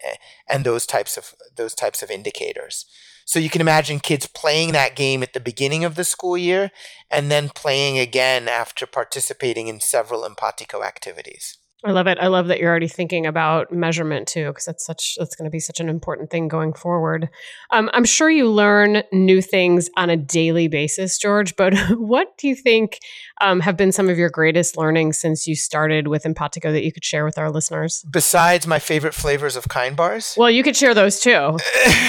and 0.49 0.63
those 0.63 0.85
types 0.85 1.17
of, 1.17 1.33
those 1.55 1.73
types 1.73 2.03
of 2.03 2.11
indicators. 2.11 2.85
So 3.25 3.39
you 3.39 3.49
can 3.49 3.61
imagine 3.61 3.99
kids 3.99 4.27
playing 4.27 4.73
that 4.73 4.95
game 4.95 5.23
at 5.23 5.33
the 5.33 5.39
beginning 5.39 5.85
of 5.85 5.95
the 5.95 6.03
school 6.03 6.37
year 6.37 6.71
and 7.09 7.31
then 7.31 7.49
playing 7.49 7.97
again 7.97 8.47
after 8.47 8.85
participating 8.85 9.67
in 9.67 9.79
several 9.79 10.23
Empatico 10.23 10.85
activities. 10.85 11.57
I 11.85 11.91
love 11.91 12.07
it. 12.07 12.17
I 12.19 12.27
love 12.27 12.47
that 12.47 12.59
you're 12.59 12.69
already 12.69 12.87
thinking 12.87 13.25
about 13.25 13.71
measurement 13.71 14.27
too, 14.27 14.47
because 14.47 14.63
that's 14.63 14.85
such 14.85 15.15
that's 15.19 15.35
going 15.35 15.45
to 15.45 15.51
be 15.51 15.59
such 15.59 15.81
an 15.81 15.89
important 15.89 16.29
thing 16.29 16.47
going 16.47 16.73
forward. 16.73 17.29
Um, 17.71 17.89
I'm 17.93 18.05
sure 18.05 18.29
you 18.29 18.49
learn 18.49 19.03
new 19.11 19.41
things 19.41 19.89
on 19.97 20.09
a 20.09 20.15
daily 20.15 20.69
basis, 20.69 21.17
George. 21.17 21.57
But 21.57 21.77
what 21.89 22.37
do 22.37 22.47
you 22.47 22.55
think 22.55 22.99
um, 23.41 23.59
have 23.59 23.75
been 23.75 23.91
some 23.91 24.07
of 24.07 24.17
your 24.17 24.29
greatest 24.29 24.77
learnings 24.77 25.19
since 25.19 25.45
you 25.45 25.55
started 25.55 26.07
with 26.07 26.23
Empatico 26.23 26.71
that 26.71 26.85
you 26.85 26.93
could 26.93 27.03
share 27.03 27.25
with 27.25 27.37
our 27.37 27.51
listeners? 27.51 28.05
Besides 28.09 28.65
my 28.65 28.79
favorite 28.79 29.13
flavors 29.13 29.57
of 29.57 29.67
Kind 29.67 29.97
bars, 29.97 30.35
well, 30.37 30.49
you 30.49 30.63
could 30.63 30.77
share 30.77 30.93
those 30.93 31.19
too. 31.19 31.57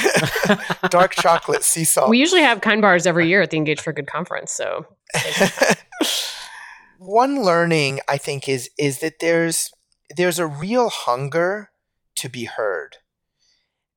Dark 0.91 1.15
chocolate, 1.15 1.65
sea 1.65 1.85
salt. 1.85 2.11
We 2.11 2.19
usually 2.19 2.43
have 2.43 2.61
Kind 2.61 2.81
bars 2.81 3.07
every 3.07 3.29
year 3.29 3.43
at 3.43 3.51
the 3.51 3.57
Engage 3.57 3.81
for 3.81 3.93
Good 3.93 4.07
conference, 4.07 4.53
so 4.53 4.87
one 7.07 7.43
learning 7.43 8.01
I 8.09 8.17
think 8.17 8.49
is 8.49 8.71
is 8.79 9.01
that 9.01 9.21
there's 9.21 9.71
there's 10.17 10.39
a 10.39 10.47
real 10.47 10.89
hunger 10.89 11.71
to 12.17 12.29
be 12.29 12.45
heard. 12.45 12.97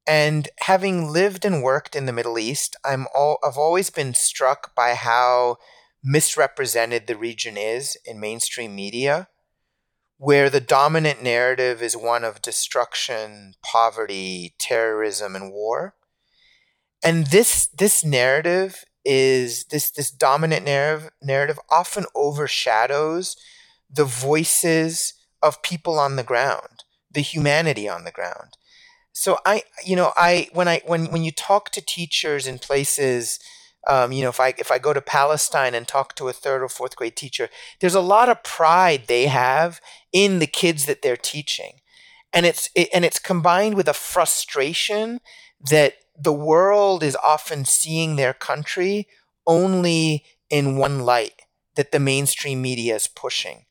And 0.05 0.47
having 0.59 1.11
lived 1.11 1.43
and 1.43 1.61
worked 1.61 1.95
in 1.95 2.05
the 2.05 2.13
Middle 2.13 2.39
East, 2.39 2.77
I'm 2.85 3.07
all, 3.13 3.39
I've 3.43 3.57
always 3.57 3.89
been 3.89 4.13
struck 4.13 4.73
by 4.73 4.93
how 4.93 5.57
misrepresented 6.01 7.07
the 7.07 7.17
region 7.17 7.57
is 7.57 7.97
in 8.05 8.17
mainstream 8.19 8.73
media, 8.73 9.27
where 10.17 10.49
the 10.49 10.61
dominant 10.61 11.21
narrative 11.21 11.81
is 11.81 11.97
one 11.97 12.23
of 12.23 12.41
destruction, 12.41 13.55
poverty, 13.61 14.55
terrorism, 14.57 15.35
and 15.35 15.51
war. 15.51 15.95
And 17.03 17.27
this 17.27 17.67
this 17.67 18.03
narrative 18.05 18.85
is 19.09 19.63
this 19.65 19.89
this 19.89 20.11
dominant 20.11 20.65
narrative 20.65 21.09
narrative 21.21 21.59
often 21.69 22.05
overshadows 22.13 23.37
the 23.89 24.03
voices 24.03 25.13
of 25.41 25.63
people 25.63 25.97
on 25.97 26.17
the 26.17 26.23
ground, 26.23 26.83
the 27.09 27.21
humanity 27.21 27.87
on 27.87 28.03
the 28.03 28.11
ground. 28.11 28.57
So 29.13 29.39
I, 29.45 29.63
you 29.85 29.95
know, 29.95 30.11
I 30.17 30.49
when 30.51 30.67
I 30.67 30.81
when 30.85 31.05
when 31.05 31.23
you 31.23 31.31
talk 31.31 31.71
to 31.71 31.81
teachers 31.81 32.45
in 32.47 32.59
places, 32.59 33.39
um, 33.87 34.11
you 34.11 34.23
know, 34.23 34.29
if 34.29 34.41
I 34.41 34.53
if 34.57 34.71
I 34.71 34.77
go 34.77 34.93
to 34.93 35.01
Palestine 35.01 35.73
and 35.73 35.87
talk 35.87 36.13
to 36.15 36.27
a 36.27 36.33
third 36.33 36.61
or 36.61 36.67
fourth 36.67 36.97
grade 36.97 37.15
teacher, 37.15 37.47
there's 37.79 37.95
a 37.95 38.01
lot 38.01 38.27
of 38.27 38.43
pride 38.43 39.03
they 39.07 39.27
have 39.27 39.79
in 40.11 40.39
the 40.39 40.47
kids 40.47 40.85
that 40.85 41.01
they're 41.01 41.15
teaching, 41.15 41.79
and 42.33 42.45
it's 42.45 42.69
it, 42.75 42.89
and 42.93 43.05
it's 43.05 43.19
combined 43.19 43.75
with 43.75 43.87
a 43.87 43.93
frustration 43.93 45.21
that 45.71 45.93
the 46.17 46.33
world 46.33 47.03
is 47.03 47.15
often 47.23 47.65
seeing 47.65 48.15
their 48.15 48.33
country 48.33 49.07
only 49.45 50.25
in 50.49 50.77
one 50.77 51.01
light 51.01 51.43
that 51.75 51.91
the 51.91 51.99
mainstream 51.99 52.61
media 52.61 52.95
is 52.95 53.07
pushing. 53.07 53.65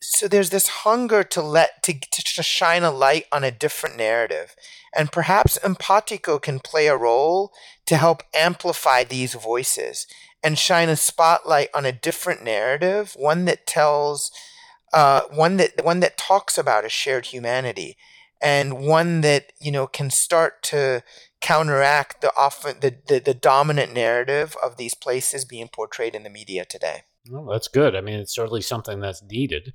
So 0.00 0.28
there's 0.28 0.50
this 0.50 0.68
hunger 0.68 1.24
to 1.24 1.42
let 1.42 1.82
to, 1.84 1.94
to 1.94 2.42
shine 2.42 2.82
a 2.82 2.90
light 2.90 3.26
on 3.32 3.42
a 3.42 3.50
different 3.50 3.96
narrative. 3.96 4.54
And 4.94 5.10
perhaps 5.10 5.58
Empatico 5.58 6.40
can 6.40 6.60
play 6.60 6.86
a 6.86 6.96
role 6.96 7.52
to 7.86 7.96
help 7.96 8.22
amplify 8.34 9.02
these 9.02 9.34
voices 9.34 10.06
and 10.42 10.58
shine 10.58 10.90
a 10.90 10.96
spotlight 10.96 11.70
on 11.74 11.86
a 11.86 11.92
different 11.92 12.44
narrative, 12.44 13.14
one 13.16 13.46
that 13.46 13.66
tells 13.66 14.30
uh, 14.92 15.22
one 15.32 15.56
that 15.56 15.84
one 15.84 16.00
that 16.00 16.18
talks 16.18 16.56
about 16.58 16.84
a 16.84 16.88
shared 16.90 17.26
humanity 17.26 17.96
and 18.40 18.86
one 18.86 19.20
that 19.22 19.52
you 19.60 19.70
know 19.70 19.86
can 19.86 20.10
start 20.10 20.62
to 20.62 21.02
counteract 21.40 22.20
the 22.20 22.32
often 22.36 22.80
the, 22.80 22.96
the, 23.06 23.18
the 23.20 23.34
dominant 23.34 23.92
narrative 23.92 24.56
of 24.62 24.76
these 24.76 24.94
places 24.94 25.44
being 25.44 25.68
portrayed 25.68 26.14
in 26.14 26.22
the 26.22 26.30
media 26.30 26.64
today. 26.64 27.02
Well, 27.30 27.46
that's 27.46 27.68
good. 27.68 27.96
I 27.96 28.00
mean, 28.00 28.18
it's 28.18 28.34
certainly 28.34 28.62
something 28.62 29.00
that's 29.00 29.22
needed. 29.22 29.72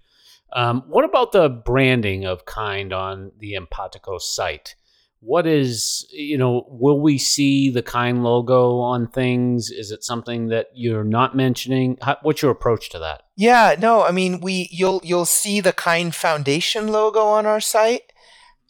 Um, 0.53 0.83
what 0.87 1.05
about 1.05 1.31
the 1.31 1.49
branding 1.49 2.25
of 2.25 2.45
kind 2.45 2.91
on 2.91 3.31
the 3.37 3.53
Empatico 3.53 4.19
site? 4.19 4.75
what 5.21 5.45
is 5.45 6.07
you 6.11 6.37
know 6.37 6.65
will 6.69 6.99
we 6.99 7.17
see 7.17 7.69
the 7.69 7.83
kind 7.83 8.23
logo 8.23 8.79
on 8.79 9.07
things 9.07 9.69
is 9.69 9.91
it 9.91 10.03
something 10.03 10.47
that 10.47 10.67
you're 10.73 11.03
not 11.03 11.35
mentioning 11.35 11.97
How, 12.01 12.17
what's 12.21 12.41
your 12.41 12.51
approach 12.51 12.89
to 12.91 12.99
that 12.99 13.23
yeah 13.35 13.75
no 13.77 14.03
i 14.03 14.11
mean 14.11 14.39
we 14.39 14.69
you'll 14.71 15.01
you'll 15.03 15.25
see 15.25 15.59
the 15.59 15.73
kind 15.73 16.15
foundation 16.15 16.87
logo 16.87 17.21
on 17.21 17.45
our 17.45 17.59
site 17.59 18.08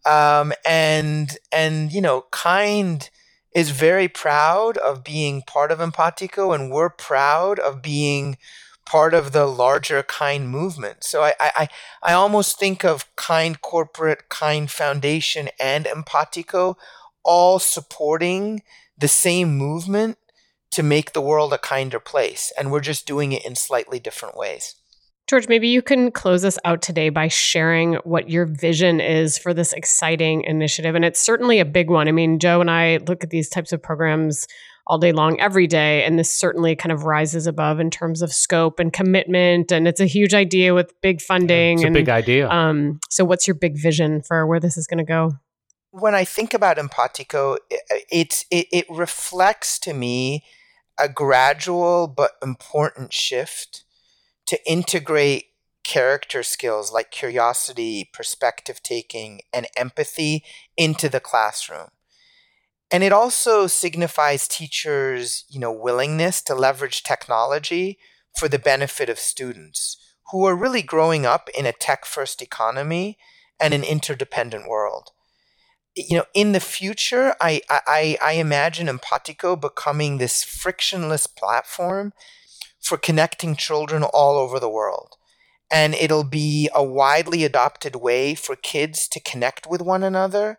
um, 0.10 0.54
and 0.66 1.38
and 1.52 1.92
you 1.94 2.02
know 2.02 2.26
kind 2.32 3.10
is 3.54 3.72
very 3.72 4.08
proud 4.08 4.78
of 4.78 5.04
being 5.04 5.42
part 5.42 5.72
of 5.72 5.80
empatico 5.80 6.54
and 6.54 6.72
we're 6.72 6.90
proud 6.90 7.60
of 7.60 7.82
being 7.82 8.38
part 8.86 9.14
of 9.14 9.32
the 9.32 9.46
larger 9.46 10.02
kind 10.02 10.50
movement. 10.50 11.04
So 11.04 11.24
I, 11.24 11.34
I, 11.40 11.68
I 12.02 12.14
almost 12.14 12.58
think 12.58 12.84
of 12.84 13.06
Kind 13.16 13.62
Corporate, 13.62 14.30
Kind 14.30 14.72
Foundation, 14.72 15.50
and 15.60 15.86
Empatico 15.86 16.76
all 17.24 17.60
supporting 17.60 18.64
the 18.98 19.08
same 19.08 19.58
movement 19.58 20.18
to 20.72 20.82
make 20.82 21.14
the 21.14 21.22
world 21.22 21.54
a 21.54 21.60
kinder 21.60 22.00
place. 22.00 22.52
And 22.58 22.72
we're 22.72 22.80
just 22.80 23.06
doing 23.06 23.32
it 23.32 23.46
in 23.46 23.56
slightly 23.56 24.00
different 24.00 24.36
ways. 24.36 24.76
George, 25.30 25.48
maybe 25.48 25.68
you 25.68 25.84
can 25.84 26.10
close 26.12 26.44
us 26.44 26.58
out 26.66 26.82
today 26.82 27.10
by 27.10 27.28
sharing 27.28 27.94
what 28.04 28.32
your 28.32 28.48
vision 28.48 29.00
is 29.00 29.38
for 29.38 29.54
this 29.54 29.74
exciting 29.74 30.42
initiative. 30.42 30.96
And 30.96 31.06
it's 31.06 31.20
certainly 31.20 31.60
a 31.60 31.66
big 31.66 31.92
one. 31.92 32.08
I 32.08 32.12
mean, 32.12 32.40
Joe 32.40 32.62
and 32.62 32.72
I 32.72 32.98
look 33.08 33.24
at 33.24 33.30
these 33.30 33.48
types 33.48 33.72
of 33.72 33.80
programs 33.80 34.48
all 34.88 34.98
day 34.98 35.12
long 35.12 35.40
every 35.40 35.68
day 35.68 36.04
and 36.04 36.18
this 36.18 36.34
certainly 36.34 36.76
kind 36.76 36.92
of 36.92 37.04
rises 37.04 37.46
above 37.46 37.80
in 37.80 37.92
terms 37.92 38.24
of 38.24 38.34
scope 38.34 38.80
and 38.80 38.92
commitment 38.92 39.72
and 39.72 39.88
it's 39.88 40.00
a 40.00 40.08
huge 40.08 40.34
idea 40.34 40.74
with 40.74 41.00
big 41.02 41.22
funding 41.22 41.76
it's 41.78 41.84
a 41.84 41.86
and, 41.86 41.94
big 41.94 42.10
idea 42.10 42.50
um, 42.50 43.00
so 43.08 43.24
what's 43.24 43.46
your 43.46 43.54
big 43.54 43.78
vision 43.78 44.24
for 44.24 44.48
where 44.48 44.60
this 44.60 44.78
is 44.78 44.88
going 44.88 44.98
to 44.98 45.04
go 45.04 45.34
when 45.92 46.16
i 46.16 46.26
think 46.26 46.56
about 46.56 46.78
empatico 46.78 47.56
it, 47.70 48.46
it, 48.50 48.68
it 48.72 48.86
reflects 48.90 49.78
to 49.78 49.94
me 49.94 50.44
a 50.98 51.08
gradual 51.08 52.08
but 52.08 52.32
important 52.42 53.14
shift 53.14 53.84
to 54.50 54.60
integrate 54.70 55.46
character 55.84 56.44
skills 56.44 56.92
like 56.92 57.10
curiosity 57.10 58.10
perspective 58.14 58.84
taking 58.84 59.42
and 59.54 59.66
empathy 59.78 60.44
into 60.78 61.10
the 61.10 61.20
classroom 61.20 61.90
and 62.92 63.04
it 63.04 63.14
also 63.14 63.68
signifies 63.68 64.48
teachers, 64.48 65.46
you 65.48 65.60
know, 65.60 65.72
willingness 65.72 66.42
to 66.44 66.56
leverage 66.56 67.04
technology 67.04 68.00
for 68.38 68.48
the 68.48 68.60
benefit 68.60 69.10
of 69.10 69.20
students 69.20 69.98
who 70.32 70.46
are 70.46 70.56
really 70.56 70.82
growing 70.82 71.26
up 71.26 71.50
in 71.58 71.66
a 71.66 71.72
tech 71.72 72.06
first 72.06 72.42
economy 72.42 73.18
and 73.60 73.74
an 73.74 73.84
interdependent 73.84 74.68
world. 74.68 75.12
You 75.96 76.18
know, 76.18 76.26
in 76.34 76.54
the 76.54 76.60
future, 76.60 77.36
I, 77.42 77.62
I, 77.70 78.18
I 78.22 78.34
imagine 78.34 78.88
Empatico 78.88 79.60
becoming 79.60 80.18
this 80.18 80.44
frictionless 80.44 81.28
platform 81.28 82.14
for 82.90 82.98
connecting 82.98 83.56
children 83.56 84.02
all 84.02 84.40
over 84.40 84.60
the 84.60 84.68
world. 84.68 85.16
And 85.72 85.94
it'll 85.94 86.24
be 86.24 86.68
a 86.74 86.84
widely 86.84 87.44
adopted 87.44 87.96
way 87.96 88.34
for 88.34 88.56
kids 88.56 89.08
to 89.10 89.20
connect 89.20 89.68
with 89.68 89.80
one 89.80 90.02
another 90.02 90.58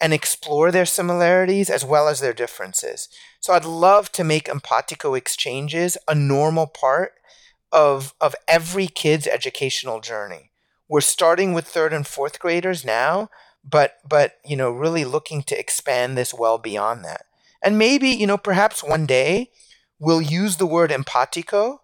and 0.00 0.14
explore 0.14 0.72
their 0.72 0.86
similarities 0.86 1.68
as 1.68 1.84
well 1.84 2.08
as 2.08 2.20
their 2.20 2.32
differences. 2.32 3.10
So 3.40 3.52
I'd 3.52 3.66
love 3.66 4.10
to 4.12 4.24
make 4.24 4.46
empatico 4.46 5.16
exchanges 5.16 5.98
a 6.08 6.14
normal 6.14 6.66
part 6.66 7.12
of 7.70 8.14
of 8.18 8.34
every 8.46 8.86
kid's 8.86 9.26
educational 9.26 10.00
journey. 10.00 10.50
We're 10.88 11.02
starting 11.02 11.52
with 11.52 11.66
third 11.66 11.92
and 11.92 12.06
fourth 12.06 12.38
graders 12.38 12.82
now, 12.82 13.28
but 13.62 13.98
but 14.08 14.38
you 14.42 14.56
know, 14.56 14.70
really 14.70 15.04
looking 15.04 15.42
to 15.42 15.58
expand 15.58 16.16
this 16.16 16.32
well 16.32 16.56
beyond 16.56 17.04
that. 17.04 17.26
And 17.62 17.76
maybe, 17.76 18.08
you 18.08 18.26
know, 18.26 18.38
perhaps 18.38 18.82
one 18.82 19.04
day 19.04 19.50
we'll 19.98 20.22
use 20.22 20.56
the 20.56 20.66
word 20.66 20.90
empatico 20.90 21.78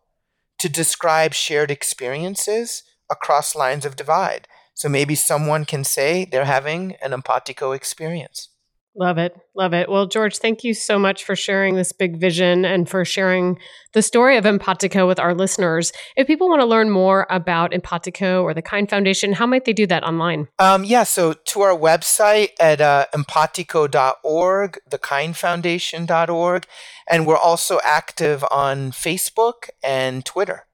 to 0.59 0.69
describe 0.69 1.35
shared 1.35 1.71
experiences 1.71 2.83
across 3.11 3.55
lines 3.55 3.85
of 3.85 3.97
divide. 3.97 4.49
So 4.75 4.89
maybe 4.89 5.15
someone 5.15 5.65
can 5.65 5.85
say 5.85 6.25
they're 6.25 6.45
having 6.45 6.97
an 7.03 7.13
empatico 7.13 7.75
experience. 7.75 8.49
Love 8.97 9.19
it. 9.19 9.37
Love 9.57 9.75
it. 9.75 9.89
Well, 9.89 10.07
George, 10.07 10.39
thank 10.39 10.63
you 10.63 10.73
so 10.73 11.01
much 11.01 11.25
for 11.25 11.35
sharing 11.35 11.75
this 11.75 11.91
big 11.91 12.21
vision 12.21 12.65
and 12.65 12.89
for 12.89 13.05
sharing 13.05 13.59
the 13.93 14.03
story 14.03 14.37
of 14.37 14.45
Empatico 14.45 15.07
with 15.07 15.19
our 15.19 15.35
listeners. 15.35 15.93
If 16.17 16.29
people 16.29 16.49
want 16.49 16.61
to 16.61 16.67
learn 16.67 16.91
more 16.91 17.27
about 17.29 17.73
Empatico 17.73 18.43
or 18.45 18.55
the 18.55 18.63
Kind 18.63 18.89
Foundation, 18.89 19.33
how 19.33 19.47
might 19.47 19.65
they 19.65 19.73
do 19.73 19.87
that 19.89 20.05
online? 20.05 20.47
Um, 20.61 20.85
yeah, 20.85 21.03
so 21.03 21.33
to 21.33 21.61
our 21.63 21.77
website 21.77 22.51
at 22.61 22.81
uh, 22.81 23.07
empatico.org, 23.13 24.79
thekindfoundation.org, 24.89 26.67
and 27.11 27.27
we're 27.27 27.37
also 27.37 27.81
active 27.83 28.45
on 28.51 28.93
Facebook 28.93 29.71
and 29.83 30.25
Twitter. 30.25 30.67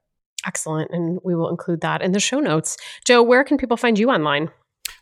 Excellent. 0.47 0.91
And 0.91 1.21
we 1.25 1.35
will 1.35 1.51
include 1.51 1.81
that 1.83 2.03
in 2.03 2.13
the 2.13 2.21
show 2.21 2.41
notes. 2.41 2.77
Joe, 3.05 3.23
where 3.23 3.45
can 3.45 3.59
people 3.59 3.77
find 3.77 3.99
you 3.99 4.11
online? 4.11 4.51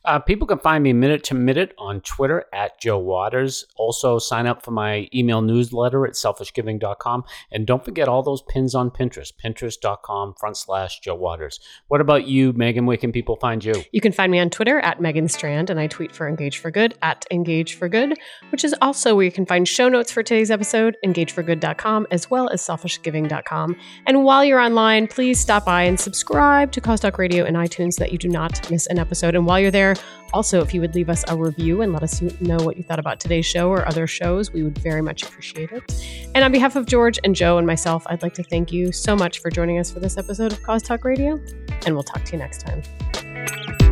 Uh, 0.09 0.18
people 0.18 0.47
can 0.47 0.59
find 0.59 0.83
me 0.83 0.90
minute 0.94 1.23
to 1.23 1.35
minute 1.35 1.75
on 1.77 2.01
Twitter 2.01 2.47
at 2.55 2.81
Joe 2.81 2.97
Waters. 2.97 3.66
Also, 3.77 4.18
sign 4.18 4.47
up 4.47 4.64
for 4.64 4.71
my 4.71 5.07
email 5.14 5.42
newsletter 5.42 6.07
at 6.07 6.14
selfishgiving.com. 6.14 7.25
And 7.53 7.66
don't 7.66 7.85
forget 7.85 8.09
all 8.09 8.23
those 8.23 8.40
pins 8.40 8.75
on 8.75 8.90
Pinterest, 8.90 9.35
pinterest.com 9.44 10.37
front 10.40 10.57
slash 10.57 11.01
Joe 11.01 11.14
Waters. 11.14 11.61
What 11.88 12.01
about 12.01 12.27
you, 12.27 12.55
Megan? 12.55 12.87
Where 12.87 12.97
can 12.97 13.12
people 13.12 13.37
find 13.37 13.62
you? 13.62 13.75
You 13.92 14.01
can 14.01 14.12
find 14.12 14.33
me 14.33 14.38
on 14.38 14.49
Twitter 14.49 14.81
at 14.81 14.99
Megan 14.99 15.29
Strand, 15.29 15.68
and 15.68 15.79
I 15.79 15.88
tweet 15.88 16.12
for 16.12 16.27
Engage 16.27 16.57
for 16.57 16.71
Good 16.71 16.94
at 17.03 17.27
Engage 17.31 17.75
for 17.75 17.90
Good, 17.90 18.18
which 18.51 18.64
is 18.64 18.75
also 18.81 19.14
where 19.14 19.27
you 19.27 19.31
can 19.31 19.44
find 19.44 19.68
show 19.68 19.90
notes 19.90 20.11
for 20.11 20.23
today's 20.23 20.51
episode, 20.51 20.97
engageforgood.com, 21.05 22.07
as 22.11 22.31
well 22.31 22.49
as 22.49 22.62
selfishgiving.com. 22.62 23.77
And 24.07 24.25
while 24.25 24.42
you're 24.42 24.59
online, 24.59 25.07
please 25.07 25.38
stop 25.38 25.66
by 25.66 25.83
and 25.83 26.01
subscribe 26.01 26.73
to 26.73 26.81
Cause 26.81 27.01
Talk 27.01 27.18
Radio 27.18 27.44
in 27.44 27.57
iTunes 27.57 27.92
so 27.92 28.05
that 28.05 28.11
you 28.11 28.16
do 28.16 28.31
not 28.31 28.71
miss 28.71 28.87
an 28.87 28.99
episode. 28.99 29.35
And 29.35 29.44
while 29.44 29.61
you're 29.61 29.71
there, 29.71 29.98
also, 30.33 30.61
if 30.61 30.75
you 30.75 30.81
would 30.81 30.95
leave 30.95 31.09
us 31.09 31.25
a 31.29 31.37
review 31.37 31.81
and 31.81 31.93
let 31.93 32.03
us 32.03 32.21
know 32.41 32.59
what 32.59 32.77
you 32.77 32.83
thought 32.83 32.99
about 32.99 33.19
today's 33.19 33.47
show 33.47 33.71
or 33.71 33.87
other 33.89 34.07
shows, 34.07 34.53
we 34.53 34.63
would 34.63 34.77
very 34.79 35.01
much 35.01 35.23
appreciate 35.23 35.73
it. 35.73 36.31
And 36.35 36.45
on 36.45 36.53
behalf 36.53 36.77
of 36.77 36.85
George 36.85 37.19
and 37.25 37.35
Joe 37.35 37.57
and 37.57 37.67
myself, 37.67 38.07
I'd 38.09 38.23
like 38.23 38.35
to 38.35 38.43
thank 38.43 38.71
you 38.71 38.93
so 38.93 39.17
much 39.17 39.41
for 39.41 39.51
joining 39.51 39.79
us 39.79 39.91
for 39.91 40.01
this 40.01 40.19
episode 40.19 40.53
of 40.53 40.63
Cause 40.63 40.83
Talk 40.83 41.05
Radio, 41.05 41.41
and 41.87 41.95
we'll 41.95 42.03
talk 42.03 42.25
to 42.25 42.33
you 42.33 42.39
next 42.39 42.61
time. 42.61 43.88